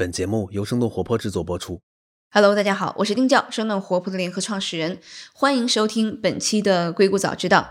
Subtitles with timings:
[0.00, 1.82] 本节目由生动活泼制作播出。
[2.30, 4.98] Hello，大家好，我是丁教，生动活泼的联合创始人，
[5.34, 7.68] 欢迎收听本期的《硅谷早知道》。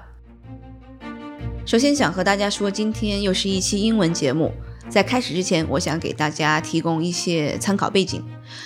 [1.66, 4.52] 首先想和大家说，今天又是一期英文节目。
[4.88, 8.24] 在开始之前，我想给大家提供一些参考背景。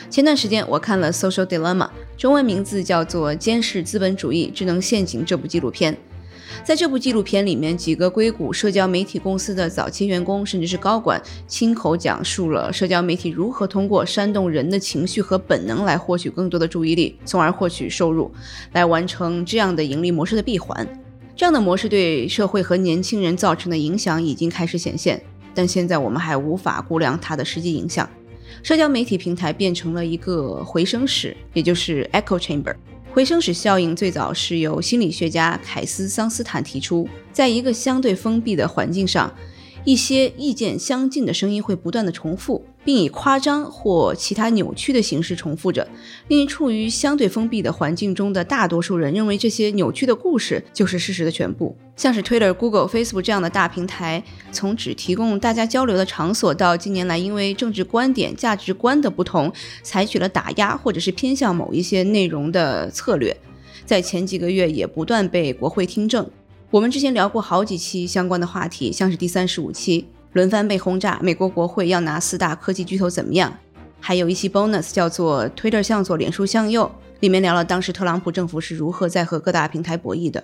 [0.10, 1.88] 前段时间我看了《Social Dilemma》，
[2.18, 5.98] 中文名字叫做《监视资本主义：智能陷阱》这部纪录片。
[6.64, 18.32] 在这部纪录片里面，几个硅谷社交媒体公司的早期员工，甚至是高管，亲口讲述了社交媒体如何通过煽动人的情绪和本能来获取更多的注意力，从而获取收入，
[18.74, 20.88] 来完成这样的盈利模式的闭环。
[21.36, 25.22] 这样的模式对社会和年轻人造成的影响已经开始显现，
[25.54, 28.08] 但现在我们还无法估量它的实际影响。
[28.62, 32.76] 社交媒体平台变成了一个回声室，也就是 echo chamber。
[33.14, 39.32] 回声室效应最早是由心理学家凯斯桑斯坦提出，在一个相对封闭的环境上。
[39.86, 45.88] 一些意见相近的声音会不断的重复，并以夸张或其他扭曲的形式重复着，
[46.28, 51.76] 令处于相对封闭的环境中的大多数人认为这些扭曲的故事就是事实的全部。
[51.96, 63.36] 像是 Twitter、Google、Facebook 这样的大平台，从只提供大家交流的场所，到近年来因为政治观点、价值观的不同，采取了打压或者是偏向某一些内容的策略，
[63.86, 66.28] 在前几个月也不断被国会听证。
[66.72, 73.56] 我们之前聊过好几期相关的话题，像是第三十五期轮番被轰炸，美国国会要拿四大科技巨头怎么样？
[74.00, 80.44] 还有一期 bonus 叫做 Twitter 向左，脸书向右，里面聊了当时特朗普政府是如何在和各大平台博弈的。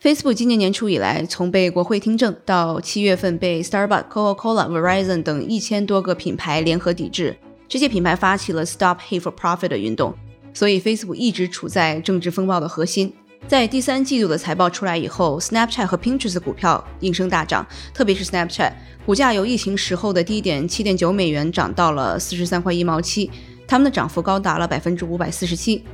[0.00, 7.36] Facebook 今年年初以来，从被国会听证到七月份被 Starbucks、Coca-Cola、Verizon 等一千多个品牌联合抵制，
[7.68, 10.14] 这些品牌发起了 Stop Hate for Profit 的运动，
[10.54, 13.12] 所以 Facebook 一直处在政治风暴的核心。
[13.48, 18.72] 在第三季度的财报出来以后，Snapchat 和 Pinterest 股票应声大涨，特别是 Snapchat
[19.04, 23.28] 股价由疫情时候的低点七点九美元涨到了四十三块一毛七，
[23.66, 25.84] 他们的涨幅高达了百分之五百四十七。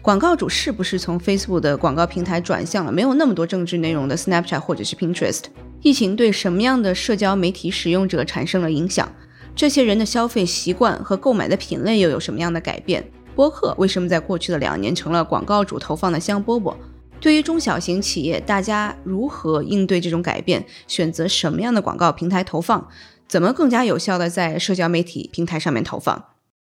[0.00, 5.42] 广告主是不是从 Facebook 的广告平台转向了没有那么多政治内容的 Snapchat 或者是 Pinterest？
[5.82, 9.10] 疫情对什么样的社交媒体使用者产生了影响？
[9.56, 13.04] 这些人的消费习惯和购买的品类又有什么样的改变？
[13.36, 16.74] 播客为什么在过去的两年成了广告主投放的香饽饽？
[17.20, 20.64] 对于中小型企业，大家如何应对这种改变？
[20.88, 22.88] 选择什么样的广告平台投放？
[23.28, 26.24] 怎么更加有效的在社交媒体平台上面投放？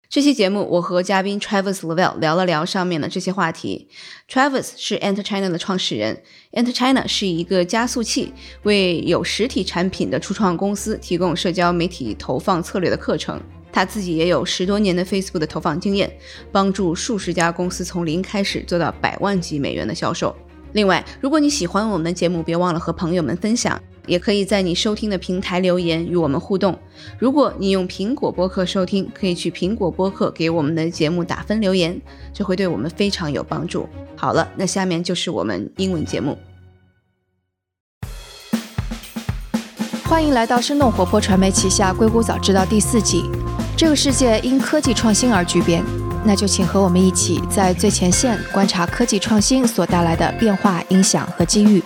[0.09, 3.89] 这期节目，我和嘉宾 Travis Lavelle 聊了聊上面的这些话题。
[4.29, 6.23] Travis 是 Enter China 的创始人
[6.53, 8.33] ，Enter China 是一个加速器，
[8.65, 13.41] 为有实体产品的初创公司提供社交媒体投放策略的课程。
[13.77, 16.11] 他自己也有十多年的 Facebook 的投放经验，
[16.51, 20.35] 帮助数十家公司从零开始做到百万级美元的销售。
[20.73, 26.79] 另外，如果你喜欢我们的节目，别忘了和朋友们分享，也可以在你收听的平台留言与我们互动。
[27.19, 32.01] 如果你用苹果播客收听，可以去苹果播客给我们的节目打分留言，
[32.33, 33.87] 这会对我们非常有帮助。
[34.17, 36.39] 好了，那下面就是我们英文节目。
[40.05, 43.23] 欢迎来到生动活泼传媒旗下《硅谷早知道》第四季。
[43.78, 45.84] 这个世界因科技创新而巨变，
[46.24, 51.84] 那就请和我们一起在最前线观察科技创新所带来的变化、影响和机遇。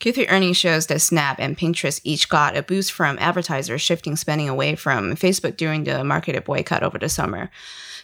[0.00, 4.50] Q3 earnings shows that Snap and Pinterest each got a boost from advertisers shifting spending
[4.50, 7.48] away from Facebook during the market boycott over the summer.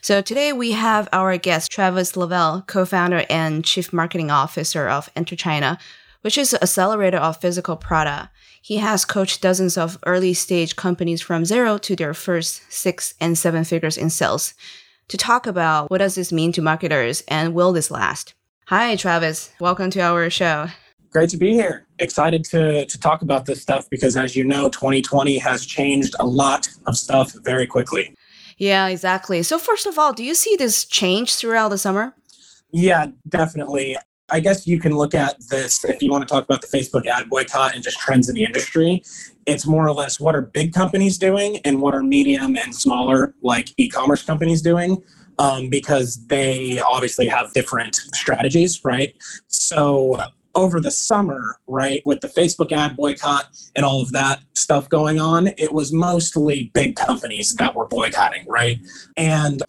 [0.01, 5.37] So today we have our guest Travis Lavelle, co-founder and chief marketing officer of Enter
[5.37, 5.77] China,
[6.23, 8.29] which is an accelerator of physical product.
[8.66, 13.38] He has coached dozens of early stage companies from zero to their first six and
[13.38, 14.56] seven figures in sales
[15.08, 18.34] to talk about what does this mean to marketers and will this last.
[18.66, 19.52] Hi, Travis.
[19.60, 20.70] Welcome to our show.
[21.12, 21.86] Great to be here.
[22.00, 26.26] Excited to, to talk about this stuff because, as you know, 2020 has changed a
[26.26, 28.16] lot of stuff very quickly.
[28.58, 29.44] Yeah, exactly.
[29.44, 32.16] So, first of all, do you see this change throughout the summer?
[32.72, 33.96] Yeah, definitely.
[34.30, 37.06] I guess you can look at this if you want to talk about the Facebook
[37.06, 39.04] ad boycott and just trends in the industry.
[39.46, 43.36] It's more or less what are big companies doing and what are medium and smaller,
[43.44, 45.02] like e commerce companies, doing.
[45.38, 49.14] Um, because they obviously have different strategies, right?
[49.48, 50.18] So,
[50.56, 55.20] over the summer, right, with the Facebook ad boycott and all of that stuff going
[55.20, 58.80] on, it was mostly big companies that were boycotting, right?
[59.18, 59.62] And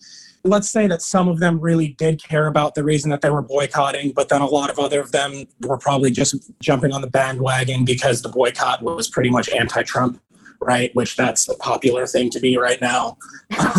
[0.47, 3.43] let's say that some of them really did care about the reason that they were
[3.43, 7.11] boycotting, but then a lot of other of them were probably just jumping on the
[7.11, 10.21] bandwagon because the boycott was pretty much anti Trump,
[10.61, 10.95] right?
[10.95, 13.19] Which that's a popular thing to be right now.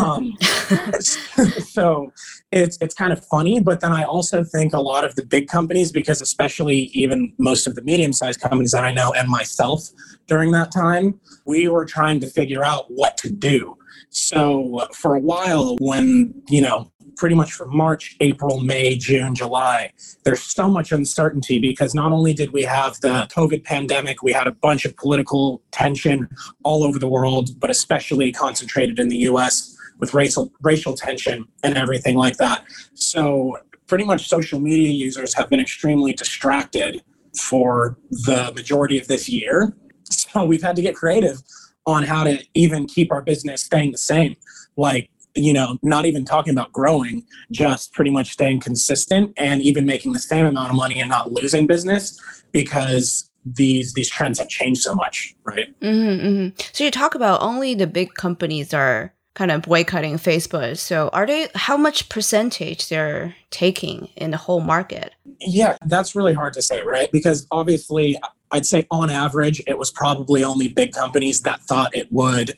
[0.01, 0.37] Um,
[0.99, 2.11] so
[2.51, 5.47] it's it's kind of funny, but then I also think a lot of the big
[5.47, 9.89] companies, because especially even most of the medium-sized companies that I know and myself
[10.27, 13.77] during that time, we were trying to figure out what to do.
[14.09, 19.35] So uh, for a while, when you know pretty much from March, April, May, June,
[19.35, 19.91] July.
[20.23, 24.47] There's so much uncertainty because not only did we have the COVID pandemic, we had
[24.47, 26.29] a bunch of political tension
[26.63, 31.75] all over the world, but especially concentrated in the US with racial racial tension and
[31.75, 32.63] everything like that.
[32.93, 33.57] So
[33.87, 37.01] pretty much social media users have been extremely distracted
[37.39, 39.75] for the majority of this year.
[40.09, 41.41] So we've had to get creative
[41.87, 44.35] on how to even keep our business staying the same.
[44.75, 49.85] Like you know, not even talking about growing, just pretty much staying consistent and even
[49.85, 52.19] making the same amount of money and not losing business
[52.51, 55.79] because these these trends have changed so much, right?
[55.79, 56.61] Mm-hmm, mm-hmm.
[56.73, 60.79] So you talk about only the big companies are kind of boycotting Facebook.
[60.79, 65.13] So are they how much percentage they're taking in the whole market?
[65.39, 67.11] Yeah, that's really hard to say, right?
[67.11, 68.17] Because obviously
[68.51, 72.55] I'd say on average it was probably only big companies that thought it would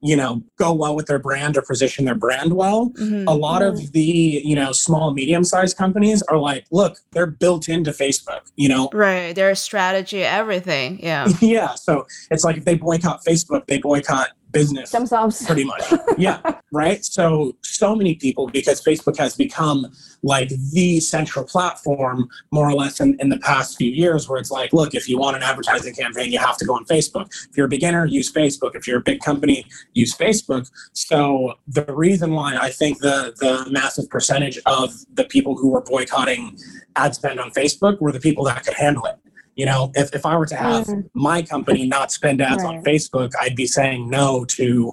[0.00, 3.26] you know go well with their brand or position their brand well mm-hmm.
[3.26, 4.00] a lot of the
[4.44, 8.88] you know small medium sized companies are like look they're built into facebook you know
[8.92, 14.28] right their strategy everything yeah yeah so it's like if they boycott facebook they boycott
[14.50, 15.44] business themselves.
[15.44, 15.82] pretty much.
[16.16, 16.40] Yeah
[16.72, 17.04] right?
[17.04, 19.86] So so many people because facebook has become
[20.22, 24.50] like the central platform more or less in, in the past few years where it's
[24.50, 27.26] like look if you want an advertising campaign you have to go on facebook.
[27.50, 28.74] If you're a beginner use facebook.
[28.74, 30.70] If you're a big company use facebook.
[30.92, 35.82] So the reason why i think the the massive percentage of the people who were
[35.82, 36.58] boycotting
[36.96, 39.16] ad spend on facebook were the people that could handle it
[39.58, 41.10] you know, if, if I were to have mm.
[41.14, 42.78] my company not spend ads right.
[42.78, 44.92] on Facebook, I'd be saying no to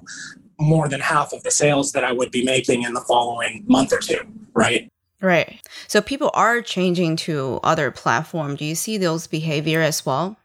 [0.58, 3.92] more than half of the sales that I would be making in the following month
[3.92, 4.20] or two,
[4.54, 4.90] right?
[5.22, 5.60] Right.
[5.86, 8.58] So people are changing to other platforms.
[8.58, 10.36] Do you see those behavior as well?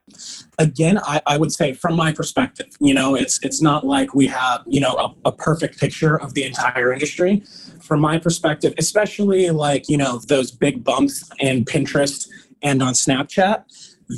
[0.60, 4.28] Again, I, I would say from my perspective, you know, it's it's not like we
[4.28, 7.42] have, you know, a, a perfect picture of the entire industry.
[7.82, 12.28] From my perspective, especially like, you know, those big bumps in Pinterest
[12.62, 13.64] and on Snapchat,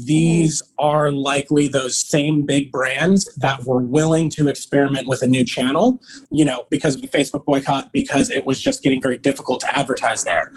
[0.05, 5.43] these are likely those same big brands that were willing to experiment with a new
[5.43, 6.01] channel,
[6.31, 9.77] you know, because of the Facebook boycott, because it was just getting very difficult to
[9.77, 10.51] advertise there.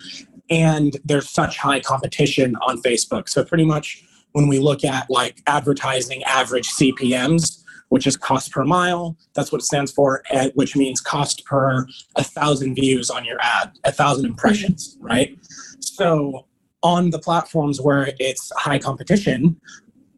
[0.48, 3.28] And there's such high competition on Facebook.
[3.28, 8.64] So, pretty much when we look at like advertising average CPMs, which is cost per
[8.64, 11.86] mille, that's what it stands for, eh, which means cost per
[12.16, 15.38] a thousand views on your ad, a thousand impressions, right?
[15.80, 16.46] So,
[16.82, 19.60] on the platforms where it's high competition,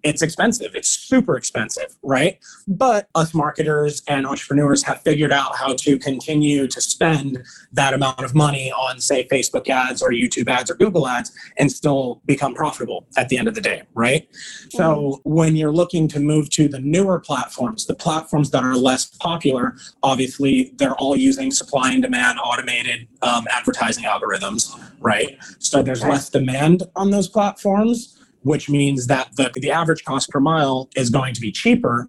[0.03, 0.75] it's expensive.
[0.75, 2.39] It's super expensive, right?
[2.67, 7.43] But us marketers and entrepreneurs have figured out how to continue to spend
[7.73, 11.71] that amount of money on, say, Facebook ads or YouTube ads or Google ads and
[11.71, 14.31] still become profitable at the end of the day, right?
[14.31, 14.77] Mm-hmm.
[14.77, 19.07] So when you're looking to move to the newer platforms, the platforms that are less
[19.07, 25.39] popular, obviously they're all using supply and demand automated um, advertising algorithms, right?
[25.59, 28.18] So there's less demand on those platforms
[28.49, 32.09] which means that the, the average cost per mille is going to be cheaper.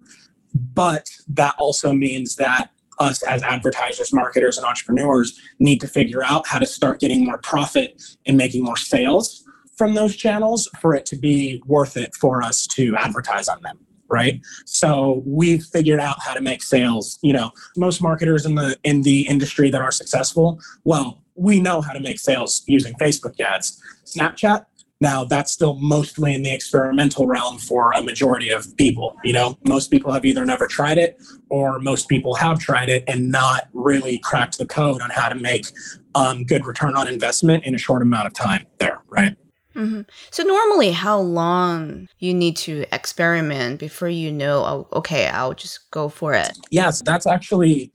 [0.54, 6.46] But that also means that us as advertisers, marketers, and entrepreneurs need to figure out
[6.46, 9.44] how to start getting more profit and making more sales
[9.76, 13.78] from those channels for it to be worth it for us to advertise on them
[14.08, 18.76] right so we've figured out how to make sales you know most marketers in the
[18.82, 23.38] in the industry that are successful well we know how to make sales using facebook
[23.40, 24.66] ads snapchat
[25.00, 29.16] now, that's still mostly in the experimental realm for a majority of people.
[29.24, 33.04] You know, most people have either never tried it or most people have tried it
[33.08, 35.66] and not really cracked the code on how to make
[36.14, 39.36] um, good return on investment in a short amount of time there, right?
[39.74, 40.02] Mm-hmm.
[40.30, 44.64] So normally, how long you need to experiment before you know?
[44.64, 46.58] Oh, okay, I'll just go for it.
[46.70, 47.90] Yes, that's actually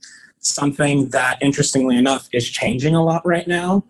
[0.46, 3.82] something that interestingly enough is changing a lot right now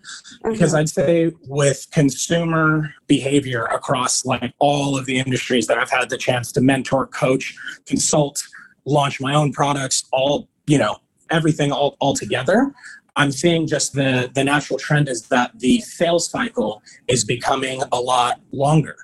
[0.45, 0.81] because mm-hmm.
[0.81, 6.17] i'd say with consumer behavior across like all of the industries that i've had the
[6.17, 7.55] chance to mentor coach
[7.87, 8.43] consult
[8.85, 10.97] launch my own products all you know
[11.31, 12.73] everything all, all together
[13.17, 18.01] i'm seeing just the the natural trend is that the sales cycle is becoming a
[18.01, 18.97] lot longer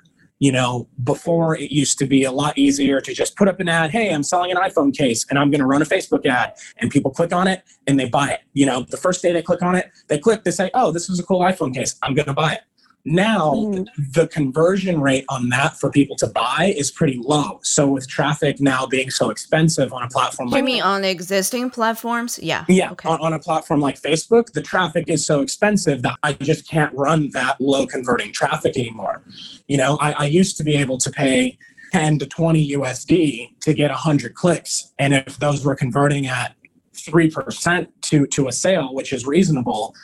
[0.42, 3.68] you know, before it used to be a lot easier to just put up an
[3.68, 6.54] ad, hey, I'm selling an iPhone case and I'm going to run a Facebook ad.
[6.78, 8.40] And people click on it and they buy it.
[8.52, 11.08] You know, the first day they click on it, they click, they say, oh, this
[11.08, 11.94] is a cool iPhone case.
[12.02, 12.62] I'm going to buy it.
[13.12, 13.86] Now, Mm.
[14.12, 17.58] the conversion rate on that for people to buy is pretty low.
[17.64, 21.70] So, with traffic now being so expensive on a platform You like mean on existing
[21.70, 22.38] platforms?
[22.40, 22.64] Yeah.
[22.68, 23.08] yeah, Okay.
[23.08, 26.94] on, on a platform like Facebook, the traffic is so expensive that I just can't
[26.94, 29.22] run that low converting traffic anymore.
[29.66, 31.58] You know, I, I used to be able to pay
[31.92, 34.92] 10 to 20 USD to get 100 clicks.
[35.00, 36.54] And if those were converting at
[36.94, 39.94] 3% to, to a sale, which is reasonable,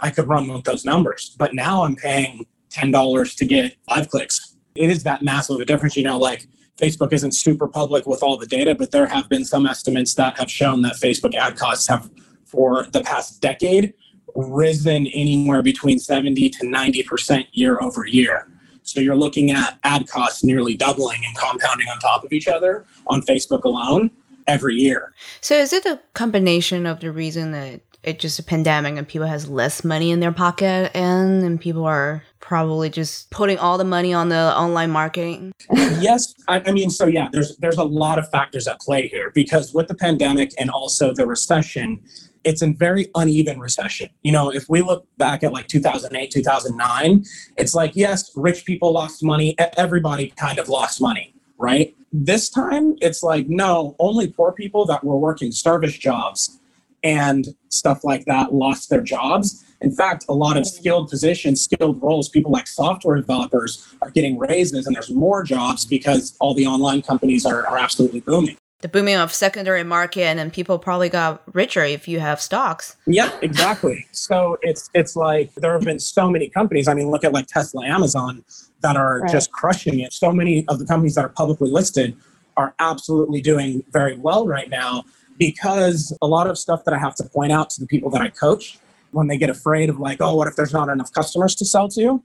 [0.00, 1.34] I could run with those numbers.
[1.38, 4.56] But now I'm paying $10 to get five clicks.
[4.74, 5.96] It is that massive of a difference.
[5.96, 6.46] You know, like
[6.78, 10.38] Facebook isn't super public with all the data, but there have been some estimates that
[10.38, 12.10] have shown that Facebook ad costs have,
[12.44, 13.94] for the past decade,
[14.34, 18.48] risen anywhere between 70 to 90% year over year.
[18.82, 22.84] So you're looking at ad costs nearly doubling and compounding on top of each other
[23.06, 24.10] on Facebook alone
[24.46, 25.14] every year.
[25.40, 29.26] So is it a combination of the reason that it's just a pandemic and people
[29.26, 33.84] has less money in their pocket and and people are probably just putting all the
[33.84, 35.52] money on the online marketing?
[35.72, 39.30] yes I, I mean so yeah there's there's a lot of factors at play here
[39.34, 42.02] because with the pandemic and also the recession
[42.44, 47.24] it's a very uneven recession you know if we look back at like 2008 2009
[47.56, 52.94] it's like yes rich people lost money everybody kind of lost money right this time
[53.00, 56.60] it's like no only poor people that were working service jobs
[57.04, 59.62] and stuff like that lost their jobs.
[59.82, 64.38] In fact, a lot of skilled positions, skilled roles, people like software developers are getting
[64.38, 68.56] raises and there's more jobs because all the online companies are, are absolutely booming.
[68.80, 72.96] The booming of secondary market and then people probably got richer if you have stocks.
[73.06, 74.06] Yep, exactly.
[74.12, 76.88] so it's it's like there have been so many companies.
[76.88, 78.44] I mean, look at like Tesla, Amazon
[78.80, 79.30] that are Right.
[79.32, 80.12] just crushing it.
[80.12, 82.16] So many of the companies that are publicly listed
[82.56, 85.04] are absolutely doing very well right now
[85.38, 88.20] because a lot of stuff that I have to point out to the people that
[88.20, 88.78] I coach
[89.12, 91.88] when they get afraid of like, oh, what if there's not enough customers to sell
[91.88, 92.22] to?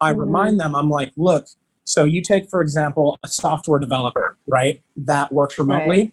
[0.00, 0.18] I Mhm.
[0.20, 1.46] remind them, I'm like, look,
[1.84, 6.12] so you take, for example, a software developer, right, that works remotely.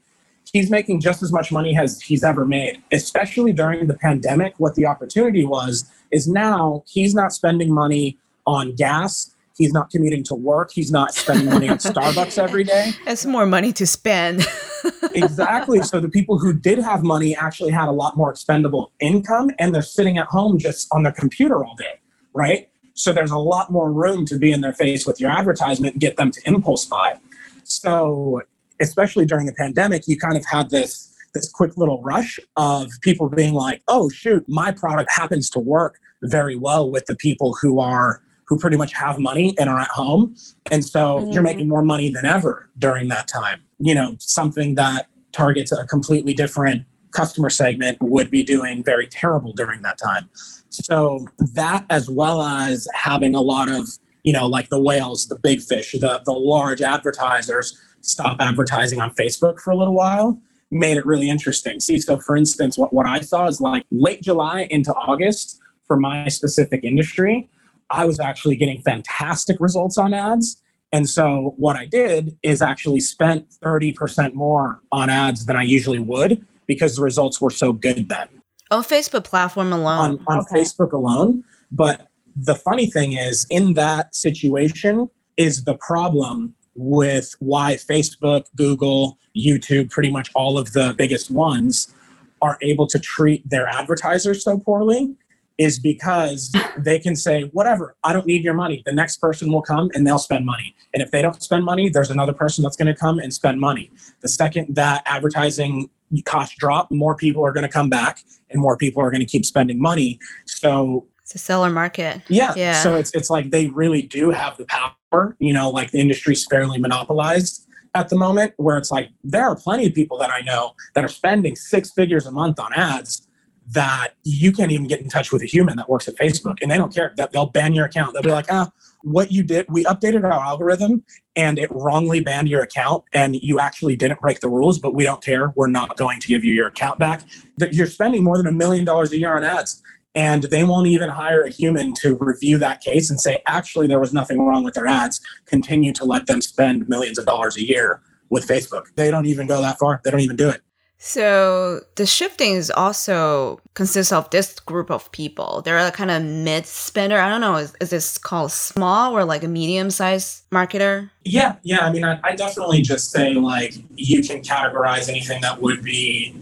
[0.52, 4.54] He's making just as much money as he's ever made, especially during the pandemic.
[4.58, 9.33] What the opportunity was is now he's not spending money on gas.
[9.56, 10.72] He's not commuting to work.
[10.74, 14.46] He's not spending money on Starbucks every day It's more money to spend.
[15.14, 15.82] exactly.
[15.82, 19.74] So the people who did have money actually had a lot more expendable income and
[19.74, 22.00] they're sitting at home just on their computer all day,
[22.34, 22.70] right?
[22.96, 26.02] So there's a lot more room to be in their face with your advertisement and
[26.02, 27.20] get them to impulse buy.
[27.64, 28.42] So
[28.82, 33.28] especially during the pandemic, you kind of had this this quick little rush of people
[33.28, 37.80] being like, "Oh shoot, my product happens to work very well with the people who
[37.80, 40.36] are who pretty much have money and are at home."
[40.72, 41.52] And so you're Mhm.
[41.52, 43.62] making more money than ever during that time.
[43.80, 49.54] You know, something that targets a completely different customer segment would be doing very terrible
[49.54, 50.30] during that time.
[50.70, 53.88] So that as well as having a lot of,
[54.24, 59.12] you know, like the whales, the big fish, the the large advertisers stop advertising on
[59.12, 60.40] Facebook for a little while
[60.72, 61.80] made it really interesting.
[61.80, 65.98] See, so for instance, what, what I saw is like late July into August for
[65.98, 67.48] my specific industry,
[67.90, 70.62] I was actually getting fantastic results on ads.
[70.92, 76.00] And so what I did is actually spent 30% more on ads than I usually
[76.00, 78.28] would because the results were so good then
[78.74, 80.00] on Facebook platform alone.
[80.00, 80.62] on, on Okay.
[80.62, 81.44] Facebook alone.
[81.72, 89.18] But the funny thing is, in that situation, is the problem with why Facebook, Google,
[89.38, 91.94] YouTube, pretty much all of the biggest ones
[92.42, 95.16] are able to treat their advertisers so poorly
[95.58, 98.82] is because they can say, whatever, I don't need your money.
[98.86, 100.76] The next person will come and they'll spend money.
[100.94, 103.60] And if they don't spend money, there's another person that's going to come and spend
[103.60, 103.92] money.
[104.22, 105.90] The second that advertising
[106.26, 109.28] costs drop, more people are going to come back and more people are going to
[109.28, 110.20] keep spending money.
[110.46, 112.22] So It's a seller market.
[112.28, 112.82] yeah, Yeah.
[112.82, 115.36] so it's it's like they really do have the power.
[115.40, 119.56] You know, like the industry's fairly monopolized at the moment, where it's like there are
[119.56, 123.28] plenty of people that I know that are spending six figures a month on ads
[123.70, 126.70] that you can't even get in touch with a human that works at Facebook, and
[126.70, 127.13] they don't care.
[127.17, 128.13] That they'll ban your account.
[128.13, 128.72] They'll be like, ah,
[129.03, 131.03] what you did, we updated our algorithm
[131.36, 135.03] and it wrongly banned your account, and you actually didn't break the rules, but we
[135.03, 135.51] don't care.
[135.55, 137.24] We're not going to give you your account back.
[137.58, 139.82] That you're spending more than a million dollars a year on ads
[140.15, 144.00] and they won't even hire a human to review that case and say actually there
[144.00, 147.65] was nothing wrong with their ads continue to let them spend millions of dollars a
[147.65, 150.62] year with facebook they don't even go that far they don't even do it
[150.98, 155.62] So the shifting is also consists of this group of people.
[155.62, 157.20] They're a kind of mid spender.
[157.20, 157.56] I don't know.
[157.56, 161.10] Is, is this called small or like a medium sized marketer?
[161.26, 165.62] yeah yeah i mean I, I definitely just say like you can categorize anything that
[165.62, 166.36] would be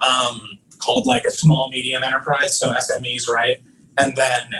[0.00, 3.60] um, called like a small medium enterprise so smes right
[3.96, 4.50] and then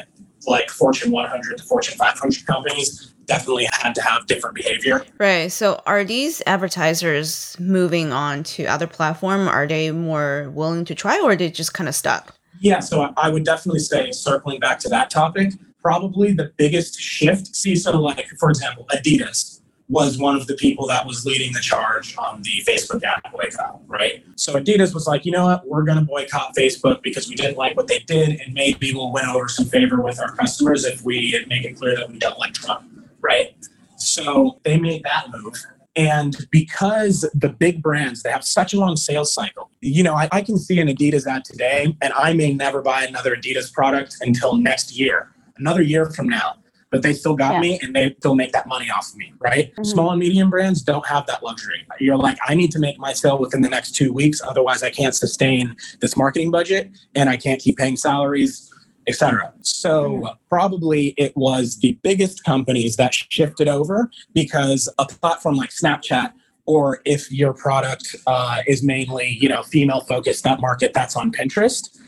[0.46, 5.04] like Fortune 100 to Fortune 500 companies definitely had to have different behavior.
[5.18, 5.52] Right.
[5.52, 9.46] So are these advertisers moving on to other platform?
[9.46, 12.34] Are they more willing to try or are they just kind of stuck?
[12.60, 17.54] Yeah, so I would definitely say circling back to that topic, probably the biggest shift.
[17.54, 21.60] See, so like for example, Adidas was one of the people that was leading the
[21.60, 24.22] charge on the Facebook ad boycott, right?
[24.36, 27.56] So Adidas was like, you know what, we're going to boycott Facebook because we didn't
[27.56, 31.02] like what they did, and maybe we'll win over some favor with our customers if
[31.04, 32.86] we make it clear that we don't like Trump,
[33.20, 33.54] right?
[33.96, 35.54] So they made that move.
[35.98, 39.68] And because the big brands, they have such a long sales cycle.
[39.80, 43.02] You know, I, I, can see an Adidas ad today, and I may never buy
[43.02, 46.54] another Adidas product until next year, another year from now.
[46.92, 47.60] But they still got yeah.
[47.60, 49.72] me and they still make that money off of me, right?
[49.72, 49.84] Mm-hmm.
[49.84, 51.84] Small and medium brands don't have that luxury.
[52.00, 54.40] You're like, I need to make my sale within the next two weeks.
[54.40, 58.67] Otherwise, I can't sustain this marketing budget and I can't keep paying salaries
[59.08, 59.52] etc.
[59.62, 66.32] So probably it was the biggest companies that shifted over because a platform like Snapchat
[66.68, 71.32] or if your product uh, is mainly you know female focused that market that's on
[71.32, 71.98] pinterest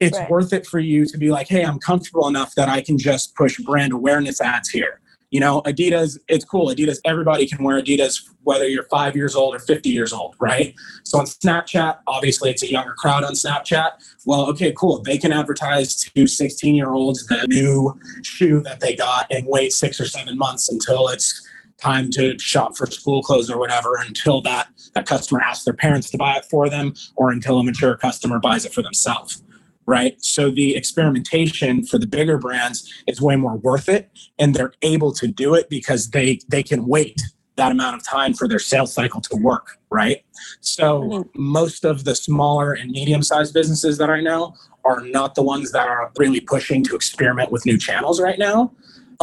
[0.00, 0.30] it's right.
[0.30, 3.34] worth it for you to be like hey i'm comfortable enough that i can just
[3.34, 5.00] push brand awareness ads here
[5.32, 6.68] you know, Adidas, it's cool.
[6.68, 10.74] Adidas, everybody can wear Adidas, whether you're five years old or 50 years old, right?
[11.04, 13.92] So on Snapchat, obviously it's a younger crowd on Snapchat.
[14.26, 15.00] Well, okay, cool.
[15.00, 19.72] They can advertise to 16 year olds the new shoe that they got and wait
[19.72, 21.48] six or seven months until it's
[21.78, 26.10] time to shop for school clothes or whatever until that, that customer asks their parents
[26.10, 29.42] to buy it for them or until a mature customer buys it for themselves
[29.86, 30.22] right?
[30.22, 35.12] So the experimentation for the bigger brands is way more worth it, and they're able
[35.12, 37.20] to do it because they they can wait
[37.56, 40.24] that amount of time for their sales cycle to work, right?
[40.60, 41.28] So mm-hmm.
[41.34, 45.86] most of the smaller and medium-sized businesses that I know are not the ones that
[45.86, 48.72] are really pushing to experiment with new channels right now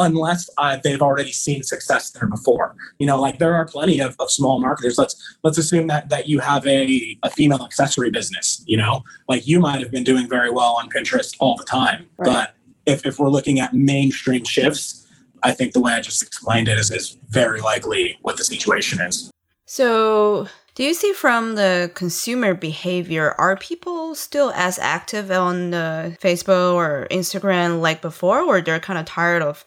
[0.03, 2.75] unless uh, they've already seen success there before.
[2.99, 4.97] You know, like there are plenty of, of small marketers.
[4.97, 8.63] Let's let's assume that that you have a, a female accessory business.
[8.65, 12.07] You know, like you might have been doing very well on Pinterest all the time,
[12.17, 12.25] right.
[12.25, 15.07] but if, if we're looking at mainstream shifts,
[15.43, 18.99] I think the way I just explained it is, is very likely what the situation
[19.01, 19.31] is.
[19.65, 26.17] So, do you see from the consumer behavior, are people still as active on the
[26.21, 29.65] Facebook or Instagram like before, or they're kind of tired of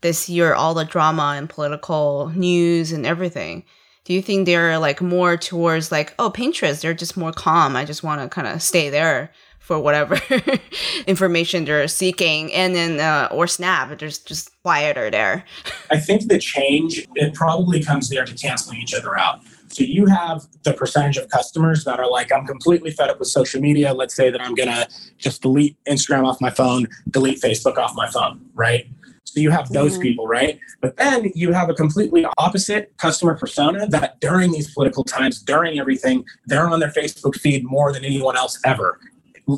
[0.00, 3.64] this year all the drama and political news and everything?
[4.04, 7.76] Do you think they're like more towards like, oh, Pinterest, they're just more calm.
[7.76, 10.18] I just want to kind of stay there for whatever
[11.06, 15.44] information they're seeking, and then uh, or Snap, there's just quieter there.
[15.92, 19.42] I think the change it probably comes there to canceling each other out.
[19.68, 23.28] So you have the percentage of customers that are like, I'm completely fed up with
[23.28, 23.94] social media.
[23.94, 27.92] Let's say that I'm going to just delete Instagram off my phone, delete Facebook off
[27.94, 28.88] my phone, right?
[29.24, 30.02] So you have those mm-hmm.
[30.02, 30.58] people, right?
[30.80, 35.78] But then you have a completely opposite customer persona that during these political times, during
[35.78, 38.98] everything, they're on their Facebook feed more than anyone else ever,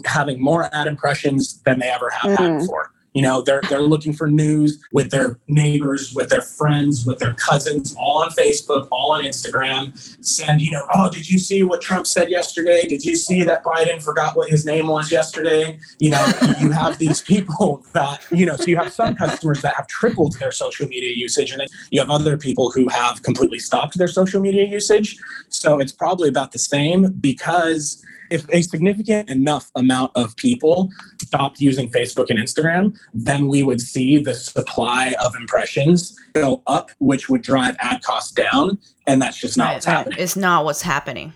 [0.05, 2.43] having more ad impressions than they ever have mm-hmm.
[2.43, 2.91] had before.
[3.15, 7.35] You know, they're they're looking for news with their neighbors, with their friends, with their
[7.35, 9.97] cousins, all on Facebook, all on Instagram.
[10.25, 12.87] Send, you know, oh, did you see what Trump said yesterday?
[12.87, 15.79] Did you see that Biden forgot what his name was yesterday?
[15.99, 19.75] You know, you have these people that, you know, so you have some customers that
[19.77, 23.59] have tripled their social media usage, and then you have other people who have completely
[23.59, 25.19] stopped their social media usage.
[25.49, 30.91] So it's probably about the same because if a significant enough amount of people
[31.21, 36.91] stopped using Facebook and Instagram, then we would see the supply of impressions go up,
[36.99, 38.79] which would drive ad costs down.
[39.07, 40.19] And that's just not right, what's happening.
[40.19, 41.33] It's not what's happening.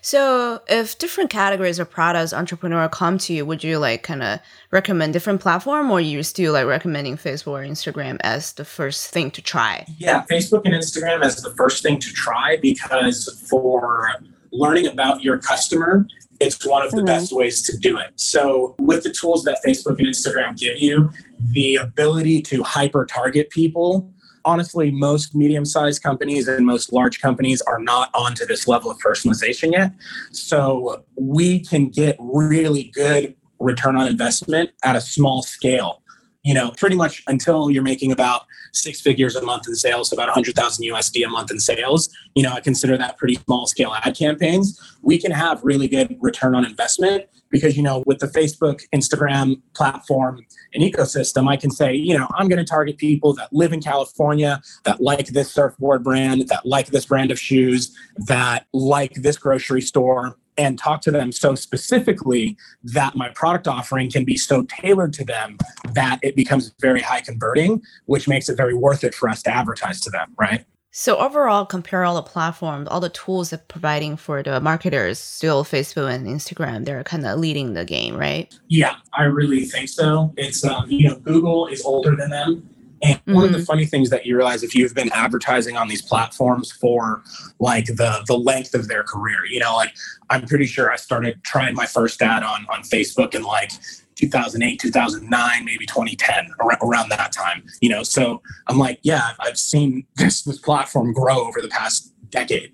[0.00, 4.38] So, if different categories of products entrepreneur come to you, would you like kind of
[4.70, 9.30] recommend different platform, or you still like recommending Facebook or Instagram as the first thing
[9.32, 9.84] to try?
[9.98, 14.12] Yeah, Facebook and Instagram as the first thing to try because for
[14.52, 16.06] learning about your customer
[16.40, 17.06] it's one of the mm-hmm.
[17.06, 18.12] best ways to do it.
[18.16, 21.10] So, with the tools that Facebook and Instagram give you,
[21.50, 24.10] the ability to hyper target people,
[24.44, 28.98] honestly, most medium sized companies and most large companies are not onto this level of
[28.98, 29.92] personalization yet.
[30.30, 36.02] So, we can get really good return on investment at a small scale.
[36.44, 40.28] You know, pretty much until you're making about six figures a month in sales, about
[40.28, 42.08] 100,000 USD a month in sales.
[42.34, 44.80] You know, I consider that pretty small scale ad campaigns.
[45.02, 49.60] We can have really good return on investment because, you know, with the Facebook, Instagram
[49.74, 53.72] platform and ecosystem, I can say, you know, I'm going to target people that live
[53.72, 57.96] in California, that like this surfboard brand, that like this brand of shoes,
[58.26, 64.10] that like this grocery store and talk to them so specifically that my product offering
[64.10, 65.56] can be so tailored to them
[65.94, 69.50] that it becomes very high converting, which makes it very worth it for us to
[69.54, 70.64] advertise to them, right?
[70.90, 75.62] So overall, compare all the platforms, all the tools they're providing for the marketers, still
[75.62, 78.52] Facebook and Instagram, they're kind of leading the game, right?
[78.66, 80.32] Yeah, I really think so.
[80.36, 82.68] It's um, you know, Google is older than them.
[83.02, 83.64] And one of the mm-hmm.
[83.64, 87.22] funny things that you realize if you've been advertising on these platforms for
[87.58, 89.94] like the the length of their career, you know, like
[90.30, 93.70] I'm pretty sure I started trying my first ad on on Facebook in like
[94.16, 97.64] 2008, 2009, maybe 2010, around, around that time.
[97.80, 102.12] You know, so I'm like, yeah, I've seen this this platform grow over the past
[102.30, 102.72] decade,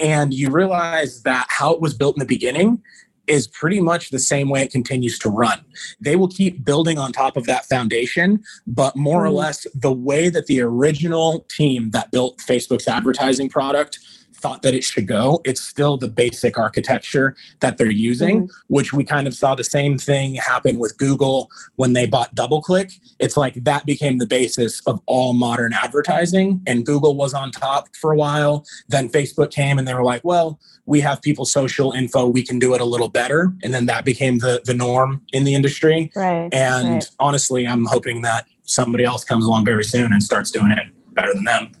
[0.00, 2.82] and you realize that how it was built in the beginning
[3.26, 5.64] is pretty much the same way it continues to run.
[6.00, 9.26] They will keep building on top of that foundation, but more mm.
[9.26, 13.98] or less the way that the original team that built Facebook's advertising product
[14.36, 15.40] thought that it should go.
[15.44, 18.74] It's still the basic architecture that they're using, mm-hmm.
[18.74, 22.98] which we kind of saw the same thing happen with Google when they bought DoubleClick.
[23.18, 27.88] It's like that became the basis of all modern advertising, and Google was on top
[27.96, 28.64] for a while.
[28.88, 32.58] Then Facebook came and they were like, well, we have people's social info, we can
[32.58, 33.52] do it a little better.
[33.62, 36.12] And then that became the, the norm in the industry.
[36.14, 36.48] Right.
[36.52, 37.10] And right.
[37.18, 41.34] honestly, I'm hoping that somebody else comes along very soon and starts doing it better
[41.34, 41.72] than them.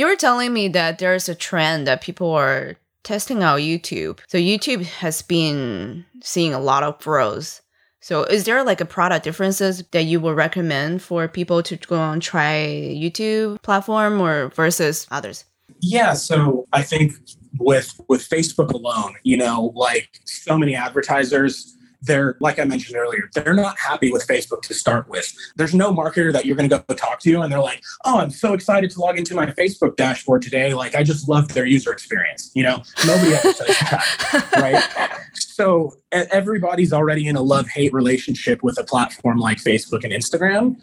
[0.00, 4.20] You were telling me that there's a trend that people are testing out YouTube.
[4.28, 7.60] So YouTube has been seeing a lot of growth.
[8.00, 12.00] So is there like a product differences that you would recommend for people to go
[12.00, 15.44] and try YouTube platform or versus others?
[15.80, 17.12] Yeah, so I think
[17.58, 23.28] with with Facebook alone, you know, like so many advertisers they're like I mentioned earlier,
[23.34, 25.32] they're not happy with Facebook to start with.
[25.56, 28.30] There's no marketer that you're going to go talk to and they're like, "Oh, I'm
[28.30, 30.74] so excited to log into my Facebook dashboard today.
[30.74, 35.20] Like I just love their user experience." You know, nobody ever says that, right?
[35.34, 40.76] So everybody's already in a love-hate relationship with a platform like Facebook and Instagram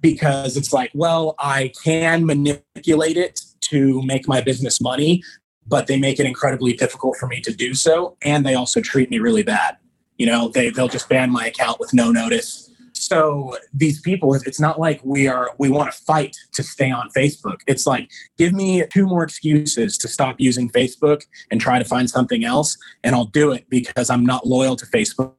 [0.00, 5.22] because it's like, well, I can manipulate it to make my business money,
[5.66, 9.10] but they make it incredibly difficult for me to do so and they also treat
[9.10, 9.76] me really bad
[10.18, 12.70] you know, they they'll just ban my account with no notice.
[12.92, 17.10] So these people, it's not like we are we want to fight to stay on
[17.10, 17.60] Facebook.
[17.66, 22.08] It's like give me two more excuses to stop using Facebook and try to find
[22.08, 25.34] something else, and I'll do it because I'm not loyal to Facebook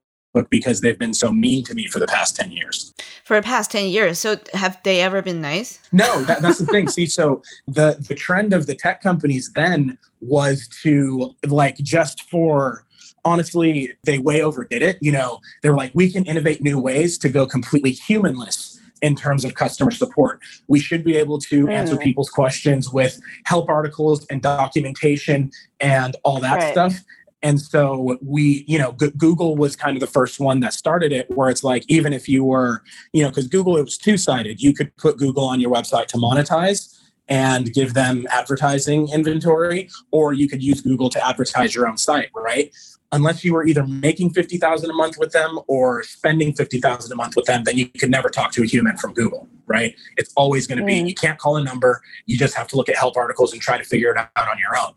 [0.50, 2.94] because they've been so mean to me for the past 10 years.
[3.24, 4.20] For the past 10 years.
[4.20, 5.80] So have they ever been nice?
[5.92, 6.88] No, that, that's the thing.
[6.96, 12.85] See, so the the trend of the tech companies then was to like just for
[13.26, 14.98] honestly, they way overdid it.
[15.02, 19.16] You know, they were like, we can innovate new ways to go completely humanless in
[19.16, 20.40] terms of customer support.
[20.68, 21.74] We should be able to mm.
[21.74, 26.72] answer people's questions with help articles and documentation and all that right.
[26.72, 27.04] stuff.
[27.44, 31.12] And so we, you know, G- Google was kind of the first one that started
[31.12, 32.82] it, where it's like, even if you were,
[33.14, 34.62] you know, because Google, it was two sided.
[34.62, 40.34] You could put Google on your website to monetize and give them advertising inventory, or
[40.34, 42.74] you could use Google to advertise your own site, right?
[43.16, 47.36] Unless you were either making 50,000 a month with them or spending 50,000 a month
[47.36, 49.96] with them, then you could never talk to a human from Google, right?
[50.18, 51.08] It's always going to be, mm.
[51.08, 52.02] you can't call a number.
[52.26, 54.60] You just have to look at help articles and try to figure it out on
[54.60, 54.94] your own.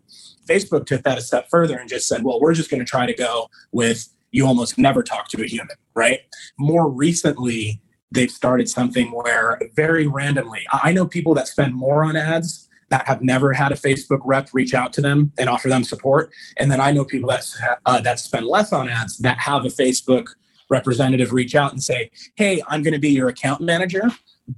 [0.47, 3.07] Facebook took that a step further and just said, well, we're just going to try
[3.07, 6.21] to go with you almost never talk to a human, right?
[6.59, 12.17] More recently, they've started something where very randomly, I know people that spend more on
[12.17, 15.85] ads that have never had a Facebook rep reach out to them and offer them
[15.85, 16.31] support.
[16.57, 17.47] And then I know people that
[17.87, 20.29] uh, that spend less on ads that have a Facebook
[20.71, 24.11] representative reach out and say, "Hey, I'm going to be your account manager,"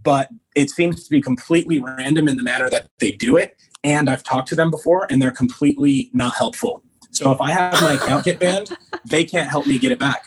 [0.02, 3.56] but it seems to be completely random in the manner that they do it.
[3.82, 6.82] And I've talked to them before, and they're completely not helpful.
[7.10, 10.24] So if I have my account get banned, they can't help me get it back.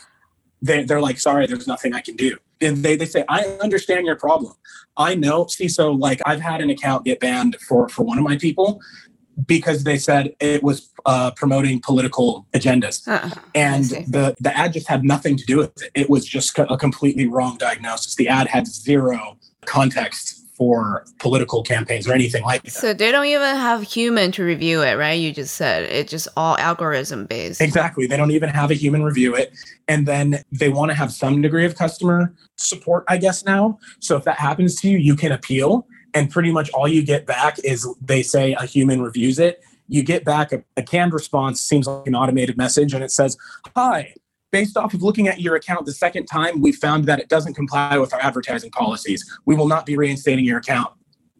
[0.62, 4.06] They, they're like, "Sorry, there's nothing I can do." And they, they say, I understand
[4.06, 4.54] your problem.
[4.96, 5.46] I know.
[5.46, 8.80] See, so like I've had an account get banned for for one of my people
[9.46, 14.88] because they said it was uh, promoting political agendas, uh and the the ad just
[14.88, 15.90] had nothing to do with it.
[15.94, 18.14] It was just a completely wrong diagnosis.
[18.14, 19.36] The ad had zero
[19.66, 22.70] context for political campaigns or anything like that.
[22.70, 25.12] So they don't even have human to review it, right?
[25.12, 27.60] You just said it's just all algorithm based.
[27.60, 28.06] Exactly.
[28.06, 29.52] They don't even have a human review it.
[29.88, 33.78] And then they want to have some degree of customer support, I guess now.
[33.98, 35.86] So if that happens to you, you can appeal.
[36.14, 39.60] And pretty much all you get back is they say a human reviews it.
[39.88, 43.36] You get back a, a canned response, seems like an automated message, and it says,
[43.76, 44.14] Hi,
[44.54, 47.54] based off of looking at your account the second time, we found that it doesn't
[47.54, 49.20] comply with our advertising policies.
[49.46, 50.94] We will not be reinstating your account.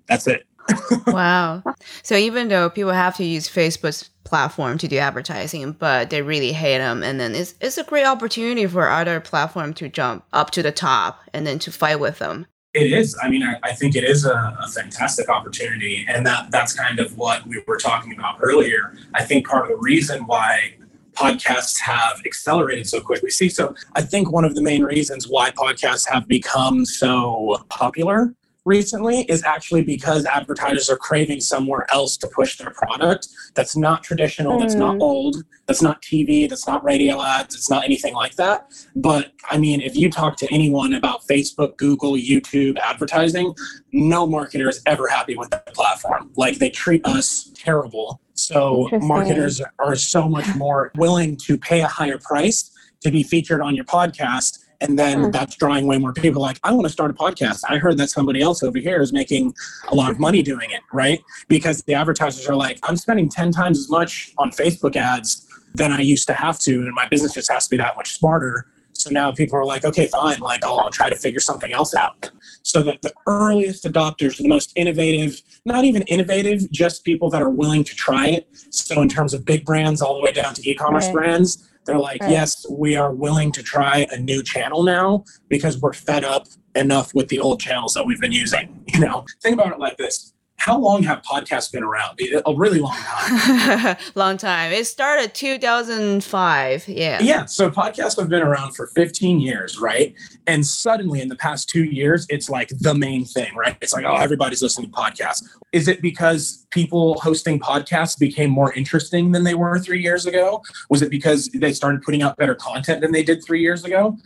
[0.09, 0.43] That's it.
[1.07, 1.63] wow.
[2.03, 6.51] So even though people have to use Facebook's platform to do advertising, but they really
[6.51, 10.51] hate them, and then it's it's a great opportunity for other platform to jump up
[10.51, 12.47] to the top and then to fight with them.
[12.73, 13.17] It is.
[13.23, 16.99] I mean, I, I think it is a, a, fantastic opportunity, and that that's kind
[16.99, 18.97] of what we were talking about earlier.
[19.15, 20.75] I think part of the reason why
[21.15, 23.31] podcasts have accelerated so quickly.
[23.31, 28.35] See, so I think one of the main reasons why podcasts have become so popular
[28.65, 34.03] recently is actually because advertisers are craving somewhere else to push their product that's not
[34.03, 35.03] traditional, that's not mm.
[35.03, 38.73] old, that's not TV, that's not radio ads, it's not anything like that.
[38.97, 43.55] But I mean, if you talk to anyone about Facebook, Google, YouTube advertising,
[43.93, 46.31] no marketer is ever happy with the platform.
[46.37, 48.21] Like they treat us terrible.
[48.35, 52.71] So marketers are so much more willing to pay a higher price
[53.03, 55.31] to be featured on your podcast and then uh-huh.
[55.31, 57.63] that's drawing way more people like, I want to start a podcast.
[57.69, 59.55] I heard that somebody else over here is making
[59.89, 61.23] a lot of money doing it, right?
[61.49, 65.93] Because the advertisers are like, I'm spending 10 times as much on Facebook ads than
[65.93, 66.73] I used to have to.
[66.83, 68.67] And my business just has to be that much smarter.
[68.93, 71.95] So now people are like, okay, fine, like I'll, I'll try to figure something else
[71.95, 72.31] out.
[72.63, 77.51] So that the earliest adopters, the most innovative, not even innovative, just people that are
[77.51, 78.49] willing to try it.
[78.71, 81.15] So in terms of big brands all the way down to e-commerce right.
[81.15, 82.31] brands, they're like, right.
[82.31, 87.15] yes, we are willing to try a new channel now because we're fed up enough
[87.15, 88.81] with the old channels that we've been using.
[88.95, 90.34] You know, think about it like this
[90.65, 92.19] how long have podcasts been around?
[92.47, 93.97] A really long time.
[94.15, 94.73] long time.
[94.73, 96.89] It started 2005.
[96.89, 97.21] Yeah.
[97.21, 97.45] Yeah.
[97.45, 100.15] So podcasts have been around for 15 years, right?
[100.47, 103.77] And suddenly in the past two years, it's like the main thing, right?
[103.83, 105.45] It's like, oh, everybody's listening to podcasts.
[105.73, 110.63] Is it because people hosting podcasts became more interesting than they were three years ago?
[110.89, 114.17] Was it because they started putting out better content than they did three years ago?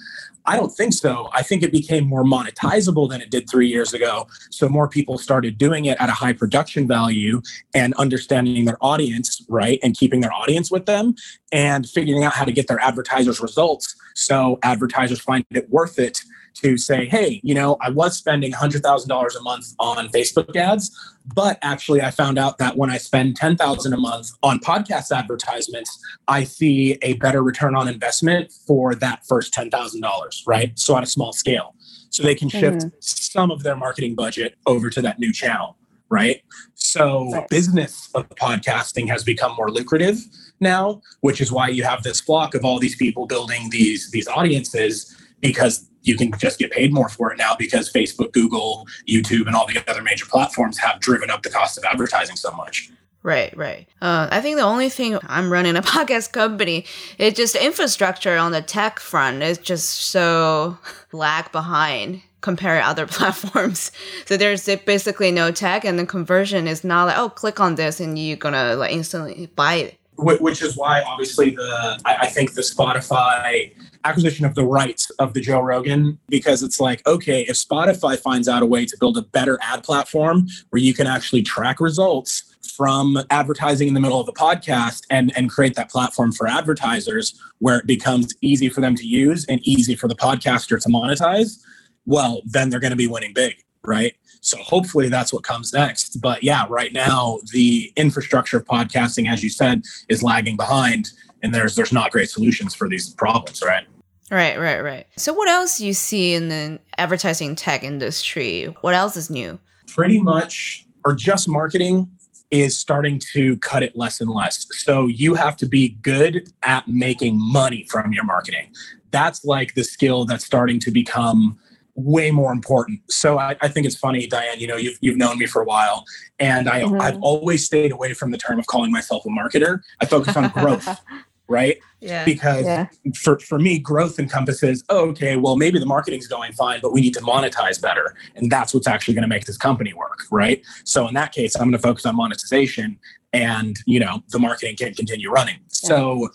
[0.48, 1.28] I don't think so.
[1.34, 4.26] I think it became more monetizable than it did three years ago.
[4.50, 7.42] So more people started doing it at a high production value
[7.74, 9.78] and understanding their audience, right?
[9.82, 11.14] And keeping their audience with them
[11.52, 13.96] and figuring out how to get their advertisers results.
[14.14, 16.22] So advertisers find it worth it
[16.62, 20.90] to say, hey, you know, I was spending $100,000 a month on Facebook ads,
[21.34, 25.98] but actually I found out that when I spend $10,000 a month on podcast advertisements,
[26.26, 30.76] I see a better return on investment for that first $10,000, right?
[30.78, 31.74] So on a small scale.
[32.10, 32.88] So they can shift mm-hmm.
[33.00, 35.76] some of their marketing budget over to that new channel,
[36.08, 36.42] right?
[36.74, 37.48] So right.
[37.48, 40.18] business of podcasting has become more lucrative
[40.60, 44.28] now, which is why you have this flock of all these people building these these
[44.28, 49.46] audiences because you can just get paid more for it now because Facebook, Google, YouTube,
[49.46, 52.90] and all the other major platforms have driven up the cost of advertising so much.
[53.22, 53.86] Right, right.
[54.00, 56.86] Uh, I think the only thing I'm running a podcast company
[57.18, 60.78] is just infrastructure on the tech front is just so
[61.12, 63.92] lag behind compared to other platforms.
[64.26, 68.00] So there's basically no tech, and the conversion is not like oh, click on this
[68.00, 72.62] and you're gonna like instantly buy it which is why obviously the I, think the
[72.62, 73.72] Spotify
[74.04, 78.48] acquisition of the rights of the Joe Rogan because it's like okay if Spotify finds
[78.48, 82.56] out a way to build a better ad platform where you can actually track results
[82.76, 87.40] from advertising in the middle of the podcast and and create that platform for advertisers
[87.58, 91.62] where it becomes easy for them to use and easy for the podcaster to monetize
[92.08, 96.20] well then they're going to be winning big right so hopefully that's what comes next.
[96.20, 101.10] But yeah, right now the infrastructure of podcasting, as you said, is lagging behind,
[101.42, 103.86] and there's there's not great solutions for these problems, right?
[104.30, 105.06] Right, right, right.
[105.16, 108.64] So what else you see in the advertising tech industry?
[108.82, 109.58] What else is new?
[109.86, 112.10] Pretty much, or just marketing
[112.50, 114.66] is starting to cut it less and less.
[114.70, 118.72] So you have to be good at making money from your marketing.
[119.10, 121.58] That's like the skill that's starting to become
[121.98, 123.00] way more important.
[123.10, 125.64] So I, I, think it's funny, Diane, you know, you've, you've known me for a
[125.64, 126.04] while
[126.38, 127.00] and I, mm-hmm.
[127.00, 129.80] I've always stayed away from the term of calling myself a marketer.
[130.00, 131.00] I focus on growth,
[131.48, 131.78] right?
[132.00, 132.24] Yeah.
[132.24, 132.86] Because yeah.
[133.16, 137.00] For, for me, growth encompasses, oh, okay, well, maybe the marketing's going fine, but we
[137.00, 138.14] need to monetize better.
[138.36, 140.64] And that's what's actually going to make this company work, right?
[140.84, 142.96] So in that case, I'm going to focus on monetization
[143.32, 145.56] and, you know, the marketing can continue running.
[145.56, 145.88] Yeah.
[145.88, 146.28] So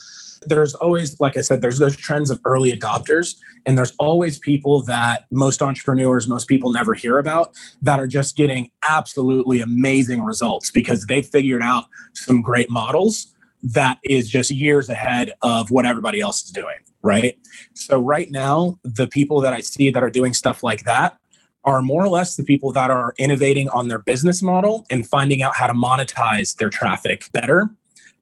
[0.48, 4.82] there's always, like I said, there's those trends of early adopters, and there's always people
[4.84, 10.72] that most entrepreneurs, most people never hear about that are just getting absolutely amazing results
[10.72, 16.20] because they figured out some great models that is just years ahead of what everybody
[16.20, 16.76] else is doing.
[17.02, 17.38] Right.
[17.74, 21.18] So, right now, the people that I see that are doing stuff like that
[21.66, 25.42] are more or less the people that are innovating on their business model and finding
[25.42, 27.70] out how to monetize their traffic better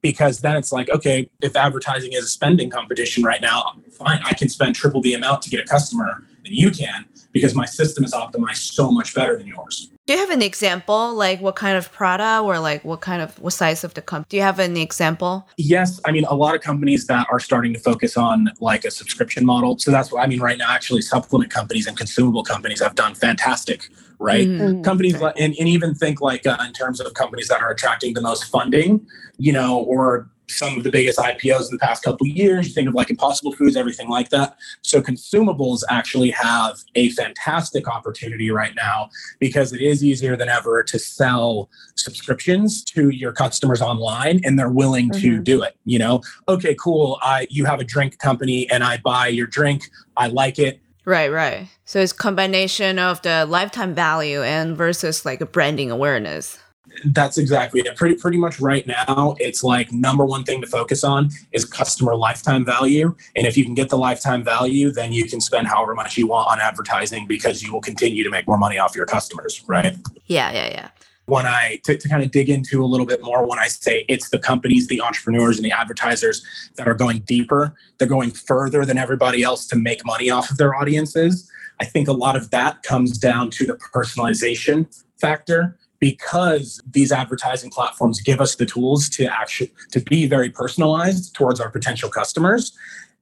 [0.02, 4.34] because then it's like, okay, if advertising is a spending competition right now, fine, I
[4.34, 8.04] can spend triple the amount to get a customer than you can because my system
[8.04, 9.90] is optimized so much better than yours.
[10.08, 13.38] Do you have an example, like what kind of product or like what kind of
[13.40, 14.26] what size of the company?
[14.30, 15.48] Do you have an example?
[15.58, 18.90] Yes, I mean a lot of companies that are starting to focus on like a
[18.90, 19.78] subscription model.
[19.78, 20.72] So that's what I mean right now.
[20.72, 24.48] Actually, supplement companies and consumable companies have done fantastic, right?
[24.48, 24.84] Mhm.
[24.84, 28.16] Companies like- and, and even think like uh, in terms of companies that are attracting
[28.16, 29.06] the most funding,
[29.38, 32.68] you know, or some of the biggest IPOs in the past couple of years.
[32.68, 34.58] You think of like Impossible Foods, everything like that.
[34.82, 39.10] So consumables actually have a fantastic opportunity right now
[39.40, 44.70] because it is easier than ever to sell subscriptions to your customers online and they're
[44.70, 45.44] willing to Mhm.
[45.44, 49.28] do it you know okay cool i you have a drink company and i buy
[49.28, 51.68] your drink i like it Right, right.
[51.84, 56.60] So it's combination of the lifetime value and versus like a branding awareness.
[57.06, 61.04] That's exactly it pretty pretty much right now it's like number one thing to focus
[61.04, 65.26] on is customer lifetime value and if you can get the lifetime value then you
[65.26, 68.58] can spend however much you want on advertising because you will continue to make more
[68.58, 70.89] money off your customers right Yeah, yeah, yeah.
[71.26, 74.06] when I to, to kind of dig into a little bit more when I say
[74.10, 76.44] it's the companies, the entrepreneurs, and the advertisers
[76.76, 80.58] that are going deeper, they're going further than everybody else to make money off of
[80.58, 81.50] their audiences.
[81.80, 84.88] I think a lot of that comes down to the personalization
[85.20, 91.34] factor because these advertising platforms give us the tools to actually to be very personalized
[91.34, 92.76] towards our potential customers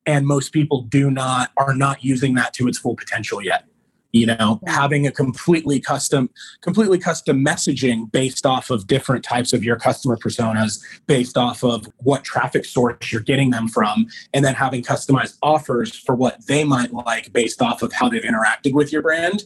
[0.07, 3.65] and most people do not are not using that to its full potential yet.
[4.11, 9.63] You know having a completely custom completely custom messaging based off of different types of
[9.63, 14.55] your customer personas based off of what traffic source you're getting them from and then
[14.55, 18.91] having customized offers for what they might like based off of how they've interacted with
[18.91, 19.43] your brand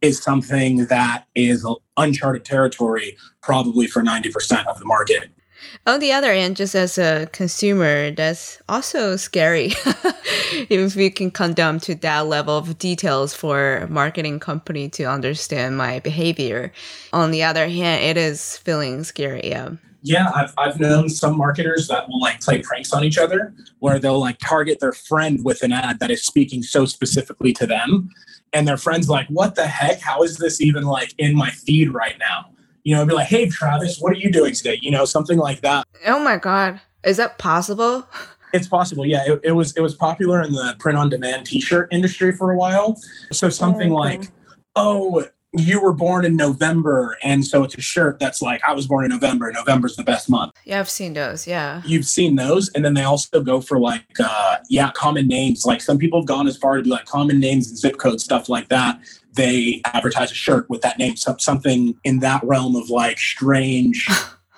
[0.00, 5.30] is something that is uncharted territory probably for 90% of the market
[5.86, 9.72] On the other hand, just as a consumer, that's also scary
[10.68, 15.04] if we can come down to that level of details for a marketing company to
[15.04, 16.72] understand my behavior.
[17.12, 19.42] On the other hand, it is feeling scary.
[19.44, 19.70] Yeah.
[20.02, 23.98] Yeah I've, I've known some marketers that will like play pranks on each other where
[23.98, 28.08] they'll like target their friend with an ad that is speaking so specifically to them.
[28.52, 30.00] And their friends like what the heck?
[30.00, 32.46] How is this even like in my feed right now?
[32.82, 34.78] You know be like hey travis what are you doing today?
[34.82, 35.86] You know something like that.
[36.06, 36.80] Oh my God.
[37.04, 38.06] Is that possible?
[38.52, 39.06] it's possible.
[39.06, 42.52] Yeah it, it was it was popular in the print on demand t-shirt industry for
[42.52, 42.96] a while.
[43.32, 44.18] So something Okay.
[44.18, 44.22] like
[44.76, 48.86] oh you were born in november and so it's a shirt that's like i was
[48.86, 51.46] born in november november's the best month Yeah, I've seen those.
[51.46, 51.82] Yeah.
[51.84, 55.80] you've seen those and then they also go for like uh yeah common names like
[55.80, 58.48] some people have gone as far to be like common names and zip code stuff
[58.48, 59.00] like that
[59.32, 64.08] they advertise a shirt with that name some, something in that realm of like strange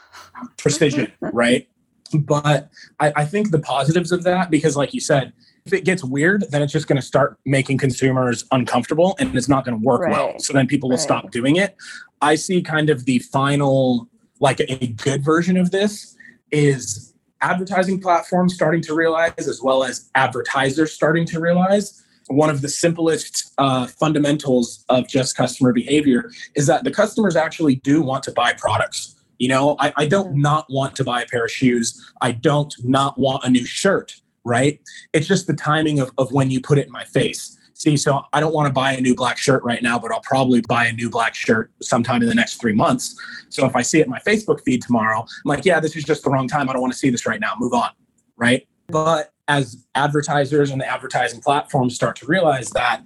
[0.58, 1.68] precision right
[2.14, 2.68] but
[3.00, 5.32] I, I think the positives of that because like you said
[5.64, 9.48] if it gets weird then it's just going to start making consumers uncomfortable and it's
[9.48, 10.38] not going to work well.
[10.38, 11.02] So then people will Right.
[11.02, 11.76] stop doing it.
[12.20, 14.08] I see kind of the final
[14.40, 16.16] like a good version of this
[16.50, 22.02] is advertising platforms starting to realize as well as advertisers starting to realize.
[22.28, 27.76] One of the simplest uh, fundamentals of just customer behavior is that the customers actually
[27.76, 29.16] do want to buy products.
[29.38, 32.00] You know I, I don't not want to buy a pair of shoes.
[32.20, 34.80] I don't not want a new shirt right?
[35.12, 37.58] It's just the timing of, of when you put it in my face.
[37.74, 40.20] See so i don't want to buy a new black shirt right now but i'll
[40.20, 43.18] probably buy a new black shirt sometime in the next three months.
[43.48, 46.04] So if i see it in my facebook feed tomorrow i'm like yeah this is
[46.04, 46.68] just the wrong time.
[46.68, 47.54] I don't want to see this right now.
[47.58, 47.90] Move on
[48.36, 48.68] right?
[48.86, 53.02] But as advertisers and the advertising platforms start to realize that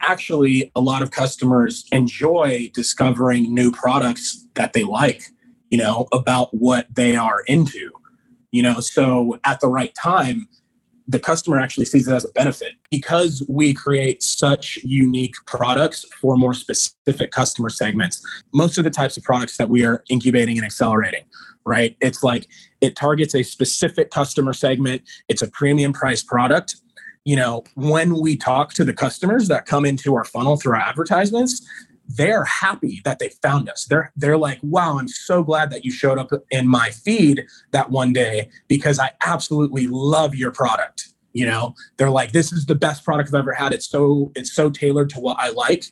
[0.00, 5.24] actually a lot of customers enjoy discovering new products that they like
[5.70, 7.90] you know about what they are into
[8.50, 8.80] you know?
[8.80, 10.48] So at the right time
[11.10, 16.36] the customer actually sees it as a benefit because we create such unique products for
[16.36, 18.24] more specific customer segments.
[18.54, 21.24] Most of the types of products that we are incubating and accelerating
[21.66, 21.94] right?
[22.00, 22.48] It's like
[22.80, 25.02] it targets a specific customer segment.
[25.28, 26.76] It's a premium price product.
[27.24, 30.80] You know when we talk to the customers that come into our funnel through our
[30.80, 31.66] advertisements
[32.16, 33.84] they're happy that they found us.
[33.84, 37.90] They're they're like wow i'm so glad that you showed up in my feed that
[37.90, 41.08] one day because i absolutely love your product.
[41.32, 43.72] You know they're like this is the best product i've ever had.
[43.72, 45.84] It's so it's so tailored to what i like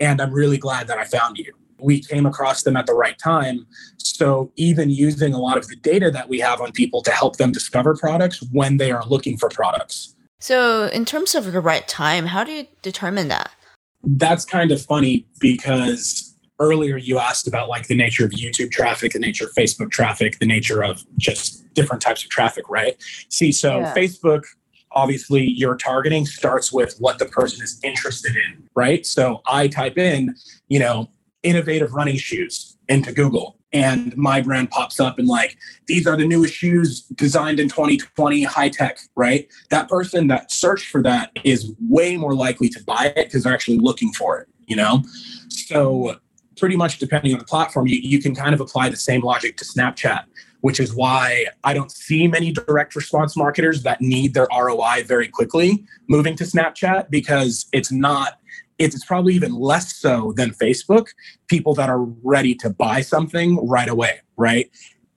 [0.00, 1.52] and i'm really glad that i found you.
[1.78, 3.66] We came across them at the right time.
[3.98, 7.38] So even using a lot of the data that we have on people to help
[7.38, 10.14] them discover products when they are looking for products.
[10.38, 13.52] So, in terms of the right time, how do you determine that?
[14.04, 19.12] That's kind of funny because earlier you asked about like the nature of YouTube traffic,
[19.12, 22.96] the nature of Facebook traffic, the nature of just different types of traffic, right?
[23.28, 23.94] See, so Yeah.
[23.94, 24.44] Facebook,
[24.92, 29.04] obviously, your targeting starts with what the person is interested in, right?
[29.06, 30.34] So I type in,
[30.68, 31.10] you know,
[31.42, 35.56] innovative running shoes into Google and my brand pops up and like
[35.86, 39.48] these are the newest shoes designed in 2020 high tech right?
[39.70, 43.54] That person that searched for that is way more likely to buy it because they're
[43.54, 45.02] actually looking for it you know?
[45.48, 46.16] So
[46.56, 49.56] pretty much depending on the platform you, you can kind of apply the same logic
[49.56, 50.24] to snapchat
[50.60, 55.26] which is why i don't see many direct response marketers that need their roi very
[55.26, 58.38] quickly moving to snapchat because it's not
[58.78, 61.08] it's probably even less so than Facebook,
[61.48, 64.70] people that are ready to buy something right away, right?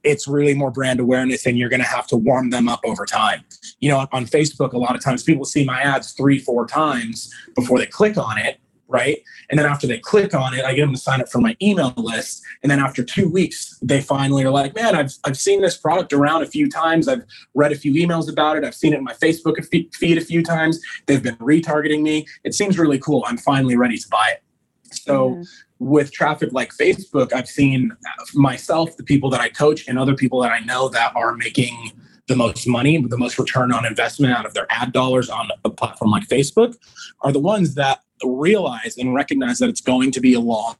[0.03, 3.06] It's really more brand awareness, and you're going to have to warm them up over
[3.06, 3.43] time.
[3.80, 7.34] You know, on Facebook, a lot of times people see my ads three, four times
[7.56, 9.17] before they click on it right?
[9.49, 11.55] And then after they click on it, I get them to sign up for my
[11.61, 12.43] email list.
[12.61, 16.13] And then after two weeks, they finally are like, man, I've, I've seen this product
[16.13, 17.07] around a few times.
[17.07, 17.23] I've
[17.53, 18.63] read a few emails about it.
[18.63, 19.63] I've seen it in my Facebook
[19.95, 20.79] feed a few times.
[21.07, 22.27] They've been retargeting me.
[22.43, 23.23] It seems really cool.
[23.25, 24.43] I'm finally ready to buy it.
[24.91, 25.41] So, mm-hmm.
[25.79, 27.91] with traffic like Facebook, I've seen
[28.33, 31.91] myself, the people that I coach, and other people that I know that are making
[32.27, 35.69] the most money, the most return on investment out of their ad dollars on a
[35.69, 36.75] platform like Facebook
[37.21, 37.99] are the ones that
[38.30, 40.78] realize and recognize that it's going to be a long,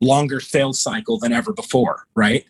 [0.00, 2.44] longer sales cycle than ever before, right?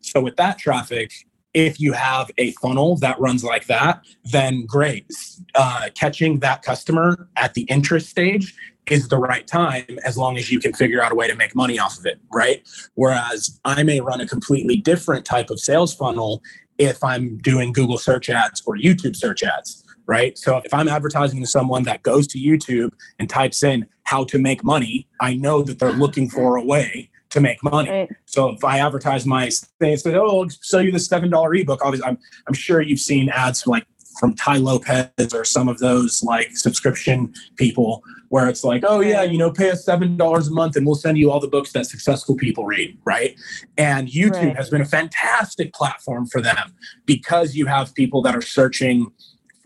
[0.00, 1.12] So with that traffic,
[1.54, 5.06] if you have a funnel that runs like that, then great.
[5.54, 8.54] Uh, catching that customer at the interest stage
[8.86, 11.54] is the right time as long as you can figure out a way to make
[11.54, 12.66] money off of it, right?
[12.94, 16.42] Whereas I may run a completely different type of sales funnel
[16.78, 20.36] if I'm doing Google search ads or YouTube search ads right?
[20.36, 22.90] So if I'm advertising to someone that goes to YouTube
[23.20, 27.10] and types in how to make money, I know that they're looking for a way
[27.30, 27.90] to make money.
[27.90, 28.10] Right.
[28.24, 31.84] So if I advertise my thing, say, "Oh, I'll sell you this seven dollar ebook,"
[31.84, 33.86] obviously, I'm I'm sure you've seen ads from like
[34.18, 39.22] from Tai Lopez or some of those like subscription people where it's like, "Oh yeah,
[39.22, 41.72] you know, pay us seven dollars a month and we'll send you all the books
[41.72, 43.38] that successful people read," right?
[43.76, 44.56] And YouTube right.
[44.56, 49.12] has been a fantastic platform for them because you have people that are searching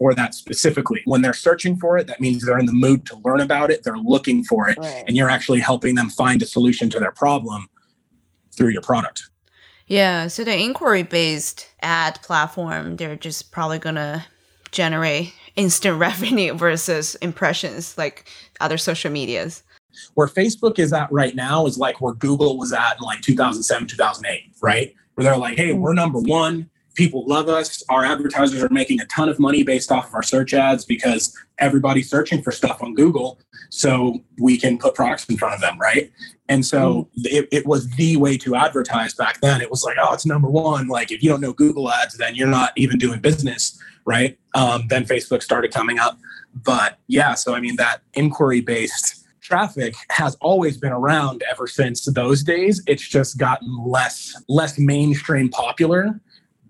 [0.02, 1.00] for that specifically.
[1.04, 3.84] When they're searching for it, that means they're in the mood to learn about it,
[3.84, 5.04] they're looking for it, right.
[5.06, 7.68] and you're actually helping them find a solution to their problem
[8.56, 9.30] through your product.
[9.86, 14.24] Yeah, so the inquiry based ad platform, they're just probably going to
[14.72, 18.28] generate instant revenue versus impressions like
[18.58, 19.62] other social medias.
[20.14, 23.86] Where Facebook is at right now is like where Google was at in like 2007,
[23.86, 24.92] 2008, right?
[25.14, 27.82] Where they're like, hey, we're number one people love us.
[27.88, 31.36] Our advertisers are making a ton of money based off of our search ads because
[31.58, 33.40] everybody's searching for stuff on Google.
[33.70, 36.10] So we can put products in front of them, right?
[36.48, 37.24] And so mm.
[37.24, 39.62] it, it, was the way to advertise back then.
[39.62, 40.88] It was like, oh, it's number one.
[40.88, 44.38] Like if you don't know Google ads, then you're not even doing business, right?
[44.54, 46.18] Um, then Facebook started coming up.
[46.54, 52.04] But yeah, so I mean, that inquiry based traffic has always been around ever since
[52.04, 52.82] those days.
[52.86, 56.20] It's just gotten less less mainstream popular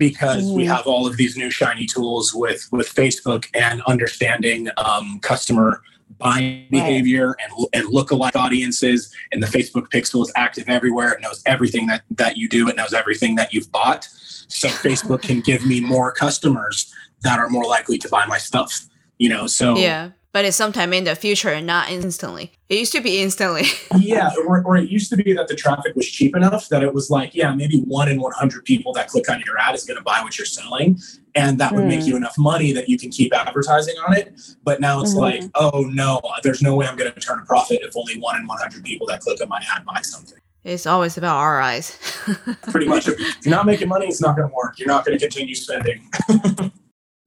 [0.09, 0.57] because mm-hmm.
[0.57, 5.81] we have all of these new shiny tools with with Facebook and understanding um, customer
[6.19, 7.37] buying behavior right.
[7.45, 9.15] and and lookalike audiences.
[9.31, 11.13] And the Facebook Pixel is active everywhere.
[11.13, 12.69] It knows everything that that you do.
[12.69, 14.09] It knows everything that you've bought.
[14.49, 16.93] So Facebook can give me more customers
[17.23, 18.87] that are more likely to buy my stuff.
[19.19, 22.53] You know, so yeah but it's sometime in the future, and not instantly.
[22.69, 23.65] It used to be instantly.
[23.99, 26.95] yeah, or, or, it used to be that the traffic was cheap enough that it
[26.95, 29.99] was like, yeah, maybe one in 100 people that click on your ad is going
[29.99, 30.99] to buy what you're selling.
[31.35, 31.89] And that would mm.
[31.89, 32.09] make hmm.
[32.09, 34.39] you enough money that you can keep advertising on it.
[34.65, 35.21] But now it's mm-hmm.
[35.21, 38.37] like, oh no, there's no way I'm going to turn a profit if only one
[38.37, 40.39] in 100 people that click on my ad buy something.
[40.65, 41.99] It's always about our eyes.
[42.71, 43.09] Pretty much.
[43.09, 44.79] If you're not making money, it's not going to work.
[44.79, 46.09] You're not going to continue spending.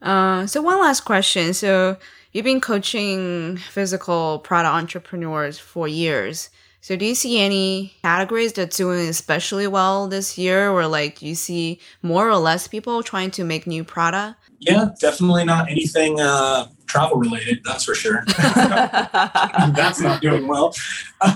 [0.01, 1.53] uh, so, one last question.
[1.53, 1.97] So,
[2.35, 6.49] You've been coaching physical product entrepreneurs for years.
[6.81, 11.33] So do you see any categories that's doing especially well this year or like you
[11.33, 14.37] see more or less people trying to make new product?
[14.59, 18.25] Yeah, definitely not anything uh, travel related, that's for sure.
[18.37, 20.75] that's not doing well.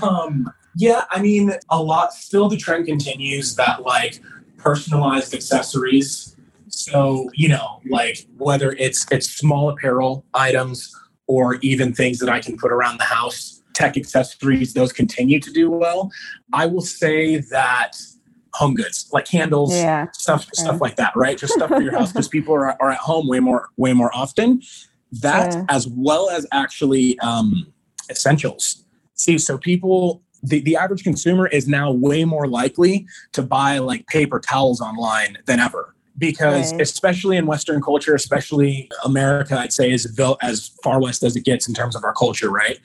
[0.02, 4.20] Um, yeah, I mean, a lot still the trend continues that like
[4.58, 6.36] personalized accessories
[6.84, 10.94] so, you know, like whether it's it's small apparel items
[11.26, 15.52] or even things that I can put around the house, tech accessories, those continue to
[15.52, 16.10] do well.
[16.52, 17.96] I will say that
[18.54, 20.06] home goods like candles yeah.
[20.12, 20.62] stuff okay.
[20.62, 23.28] stuff like that right just stuff for your house because people are, are at home
[23.28, 24.60] way more way more often
[25.12, 25.64] that yeah.
[25.68, 27.72] as well as actually um
[28.10, 33.78] essentials see so people the, the average consumer is now way more likely to buy
[33.78, 36.82] like paper towels online than ever because right.
[36.82, 41.44] especially in western culture especially america i'd say is built as far west as it
[41.44, 42.78] gets in terms of our culture right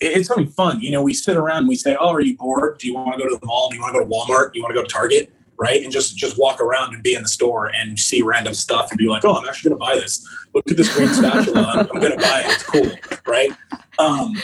[0.00, 0.80] it's something fun.
[0.80, 2.78] You know, we sit around, and we say, "Oh, are you bored?
[2.78, 3.68] Do you want to go to the mall?
[3.70, 4.52] Do you want to go to Walmart?
[4.52, 7.14] Do you want to go to Target?" Right, and just just walk around and be
[7.14, 9.84] in the store and see random stuff and be like, "Oh, I'm actually going to
[9.84, 10.26] buy this.
[10.52, 11.62] Look at this green spatula.
[11.62, 12.52] I'm, I'm going to buy it.
[12.52, 12.90] It's cool."
[13.26, 13.50] Right.
[13.98, 14.34] Um,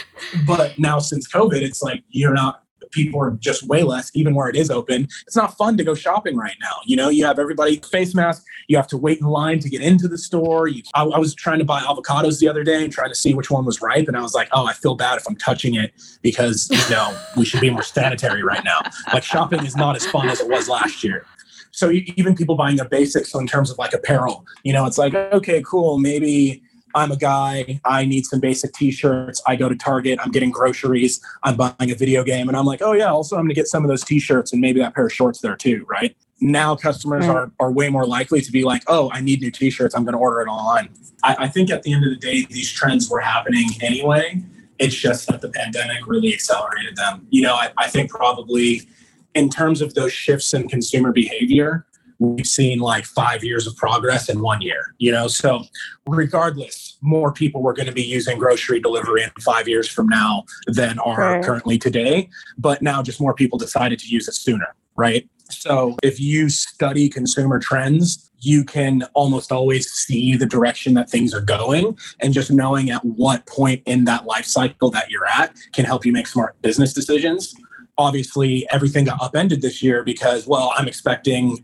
[0.47, 4.49] but now since COVID, it's like you're not people are just way less, even where
[4.49, 5.05] it is open.
[5.27, 6.75] It's not fun to go shopping right now.
[6.85, 8.45] You know, you have everybody face mask.
[8.69, 10.69] You have to wait in line to get into the store.
[10.69, 13.35] You, I, I, was trying to buy avocados the other day and trying to see
[13.35, 15.75] which one was ripe, and I was like, oh, I feel bad if I'm touching
[15.75, 18.81] it because you know we should be more sanitary right now.
[19.13, 21.27] Like shopping is not as fun as it was last year.
[21.73, 24.99] So even people buying their basics so in terms of like apparel, you know, it's
[24.99, 26.63] like okay, cool, maybe
[26.95, 29.43] I'm a guy, I need some basic t-shirts.
[29.47, 32.83] I go to Target, I'm getting groceries, I'm buying a video game, and I'm like,
[32.83, 35.13] oh yeah, also I'm gonna get some of those t-shirts and maybe that pair of
[35.13, 36.17] shorts there too, right?
[36.41, 37.37] Now customers right.
[37.37, 40.19] are, are way more likely to be like, oh, I need new t-shirts, I'm gonna
[40.19, 40.89] order it online.
[41.23, 44.43] I, I think at the end of the day, these trends were happening anyway.
[44.79, 47.27] It's just that the pandemic really accelerated them.
[47.31, 48.89] You know, I, I think probably
[49.35, 51.87] in terms of those shifts in consumer behavior,
[52.21, 55.27] we've seen like five years of progress in one year, you know?
[55.27, 55.65] So,
[56.07, 60.45] regardless, more people were going to be using grocery delivery in five years from now
[60.67, 62.29] than are currently today.
[62.59, 65.29] But now just more people decided to use it sooner, right?
[65.49, 71.35] So, if you study consumer trends, you can almost always see the direction that things
[71.35, 71.99] are going.
[72.21, 76.07] And just knowing at what point in that life cycle that you're at can help
[76.07, 77.55] you make smart business decisions
[77.99, 81.59] obviously everything got upended this year because well i'm expecting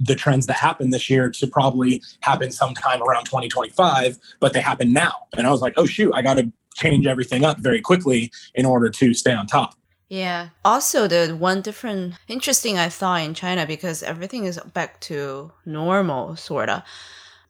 [0.00, 4.92] the trends that happened this year to probably happen sometime around 2025, but they happen
[4.92, 5.12] now.
[5.36, 8.64] And I was like, oh, shoot, I got to change everything up very quickly in
[8.64, 9.74] order to stay on top.
[10.08, 10.48] Yeah.
[10.64, 16.34] Also, the one different interesting I thought in China because everything is back to normal,
[16.34, 16.82] sorta.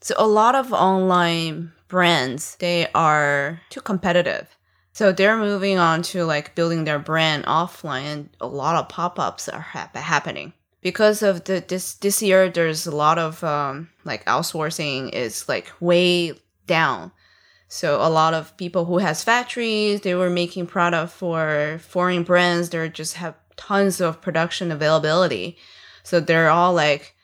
[0.03, 4.57] So a lot of online brands they are too competitive.
[4.93, 9.19] So they're moving on to like building their brand offline, and a lot of pop
[9.19, 10.53] ups are ha- happening
[10.83, 15.73] because of the this this year there's a lot of um, like outsourcing is like
[15.81, 16.35] way
[16.67, 17.13] down.
[17.69, 22.71] So a lot of people who has factories they were making product for foreign brands
[22.71, 25.57] they just have tons of production availability.
[26.03, 27.15] So they're all like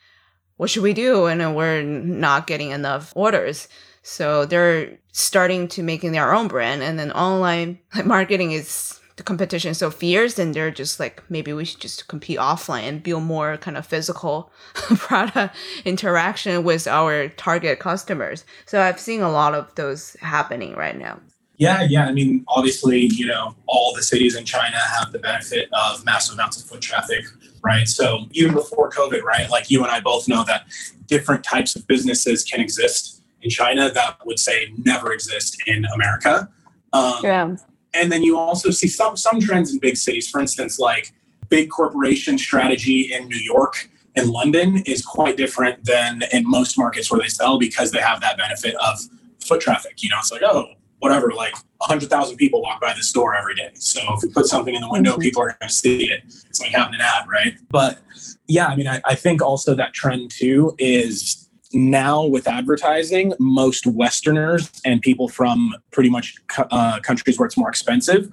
[0.57, 1.27] what should we do?
[1.27, 3.67] And we're not getting enough orders.
[4.01, 6.81] So they're starting to making their own brand.
[6.81, 11.51] And then online marketing is the competition is so fierce and they're just like maybe
[11.51, 15.55] we should just compete offline and build more kind of physical product
[15.85, 18.45] interaction with our target customers.
[18.65, 21.19] So i've seen a lot of those happening right now.
[21.57, 22.05] Yeah yeah.
[22.05, 26.35] I mean obviously you know all the cities in china have the benefit of massive
[26.35, 27.25] amounts of foot traffic
[27.63, 27.87] right?
[27.87, 30.67] So even before covid right like you and i both know that
[31.07, 36.47] different types of businesses can exist in china that would say never exist in america.
[36.93, 37.55] Um, yeah
[37.97, 40.29] and then you also see some some trends in big cities.
[40.29, 41.13] For instance, like
[41.49, 47.11] big corporation strategy in New York and London is quite different than in most markets
[47.11, 48.99] where they sell because they have that benefit of
[49.39, 50.01] foot traffic.
[50.01, 50.65] You know, it's like, oh,
[50.99, 53.69] whatever, like 100,000 people walk by the store every day.
[53.75, 55.21] So if we put something in the window, mm-hmm.
[55.21, 56.23] people are going to see it.
[56.25, 57.57] It's like having an ad, right?
[57.69, 57.99] But
[58.47, 63.85] yeah, I mean, I, I think also that trend too is now with advertising, most
[63.85, 68.31] Westerners and people from pretty much uh, countries where it's more expensive,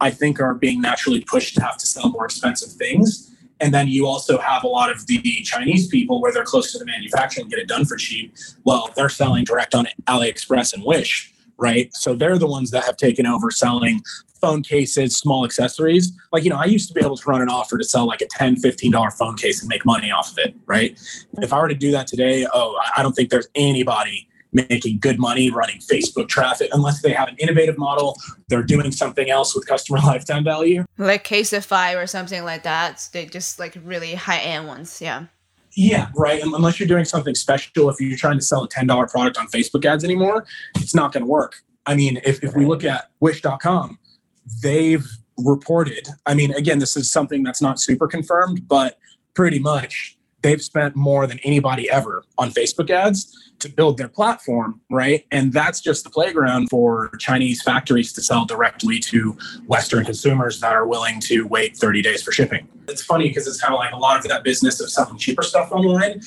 [0.00, 3.32] I think are being naturally pushed to have to sell more expensive things.
[3.60, 6.78] And then you also have a lot of the Chinese people where they're close to
[6.78, 8.34] the manufacturing, get it done for cheap.
[8.64, 11.94] Well, they're selling direct on AliExpress and Wish, right?
[11.94, 14.02] So they're the ones that have taken over selling
[14.40, 16.12] phone cases, small accessories.
[16.32, 18.20] Like, you know, I used to be able to run an offer to sell like
[18.20, 20.98] a $10, $15 phone case and make money off of it, right?
[21.38, 25.18] If I were to do that today, oh, I don't think there's anybody making good
[25.18, 28.16] money running Facebook traffic unless they have an innovative model.
[28.48, 30.84] They're doing something else with customer lifetime value.
[30.98, 33.08] Like Casetify or something like that.
[33.12, 35.00] They just like really high end ones.
[35.00, 35.26] Yeah.
[35.76, 36.42] Yeah, right.
[36.42, 39.84] Unless you're doing something special, if you're trying to sell a $10 product on Facebook
[39.84, 40.46] ads anymore,
[40.76, 41.62] it's not going to work.
[41.84, 43.98] I mean, if, if we look at wish.com,
[44.62, 45.06] they've
[45.36, 48.98] reported, I mean, again, this is something that's not super confirmed, but
[49.34, 54.80] pretty much they've spent more than anybody ever on Facebook ads to build their platform,
[54.90, 55.24] right?
[55.30, 60.72] And that's just the playground for Chinese factories to sell directly to Western consumers that
[60.72, 62.68] are willing to wait 30 days for shipping.
[62.88, 65.42] It's funny because it's kind of like a lot of that business of selling cheaper
[65.42, 66.20] stuff online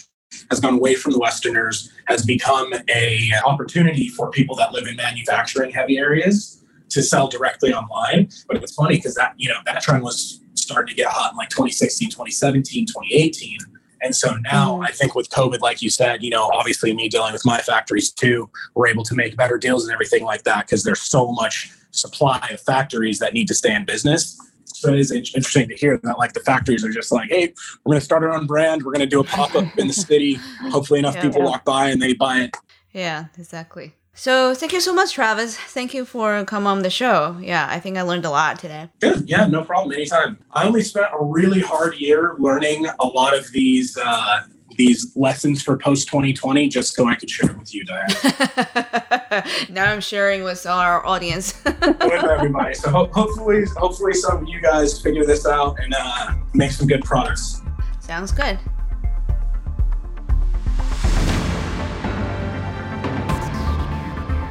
[0.49, 4.95] has gone away from the Westerners, has become a opportunity for people that live in
[4.95, 8.30] manufacturing heavy areas to sell directly online.
[8.47, 11.38] But it's funny because that, you know, that trend was starting to get hot in
[11.38, 13.57] like 2016, 2017, 2018.
[14.02, 14.84] And so now mm-hmm.
[14.84, 18.12] I think with COVID, like you said, you know, obviously me dealing with my factories
[18.12, 21.72] too, we're able to make better deals and everything like that because there's so much
[21.91, 24.39] supply of factories that need to stay in business.
[24.66, 27.93] So it is interesting to hear that like the factories are just like, hey, we're
[27.93, 28.84] going to start our own brand.
[28.84, 30.36] We're going to do a pop up in the city.
[30.62, 31.24] Hopefully, enough Yeah.
[31.24, 32.56] people walk by and they buy it.
[32.93, 33.95] Yeah, exactly.
[34.20, 35.55] So thank you so much, Travis.
[35.55, 37.38] Thank you for coming on the show.
[37.39, 38.89] Yeah, I think I learned a lot today.
[38.99, 39.30] Good.
[39.30, 39.93] Yeah, no problem.
[39.93, 40.38] Anytime.
[40.51, 44.41] I only spent a really hard year learning a lot of these uh,
[44.76, 49.89] these lessons for post 2020 just so I could share it with you, Diane, now
[49.89, 51.63] I'm sharing with our audience.
[51.65, 52.74] with everybody.
[52.74, 56.88] So ho- hopefully, hopefully, some of you guys figure this out and uh, make some
[56.88, 57.61] good products.
[58.01, 58.59] Sounds good.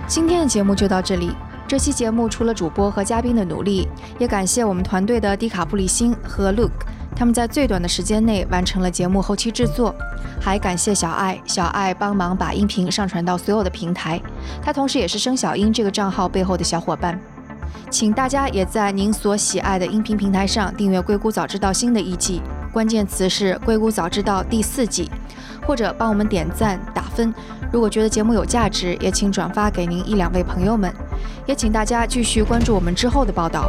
[0.09, 1.33] 今天的节目就到这里。
[1.67, 3.87] 这期节目除了主播和嘉宾的努力，
[4.19, 6.71] 也感谢我们团队的迪卡布里辛和 Luke，
[7.15, 9.95] 他们在最短的时间内完成了节目后期制作。
[10.41, 14.19] 还感谢小爱，小爱帮忙把音频上传到所有的平台，
[14.63, 17.21] 他同时也是生小英这个账号背后的小伙伴。
[17.91, 22.41] 请大家也在您所喜爱的音频平台上订阅《硅谷早知道》新的一季，
[22.73, 25.11] 关键词是《硅谷早知道》第四季，
[25.69, 27.33] 或者帮我们点赞打分。
[27.71, 30.91] 如果觉得节目有价值，也请转发给您一两位朋友们。
[31.45, 33.69] 也请大家继续关注我们之后的报道。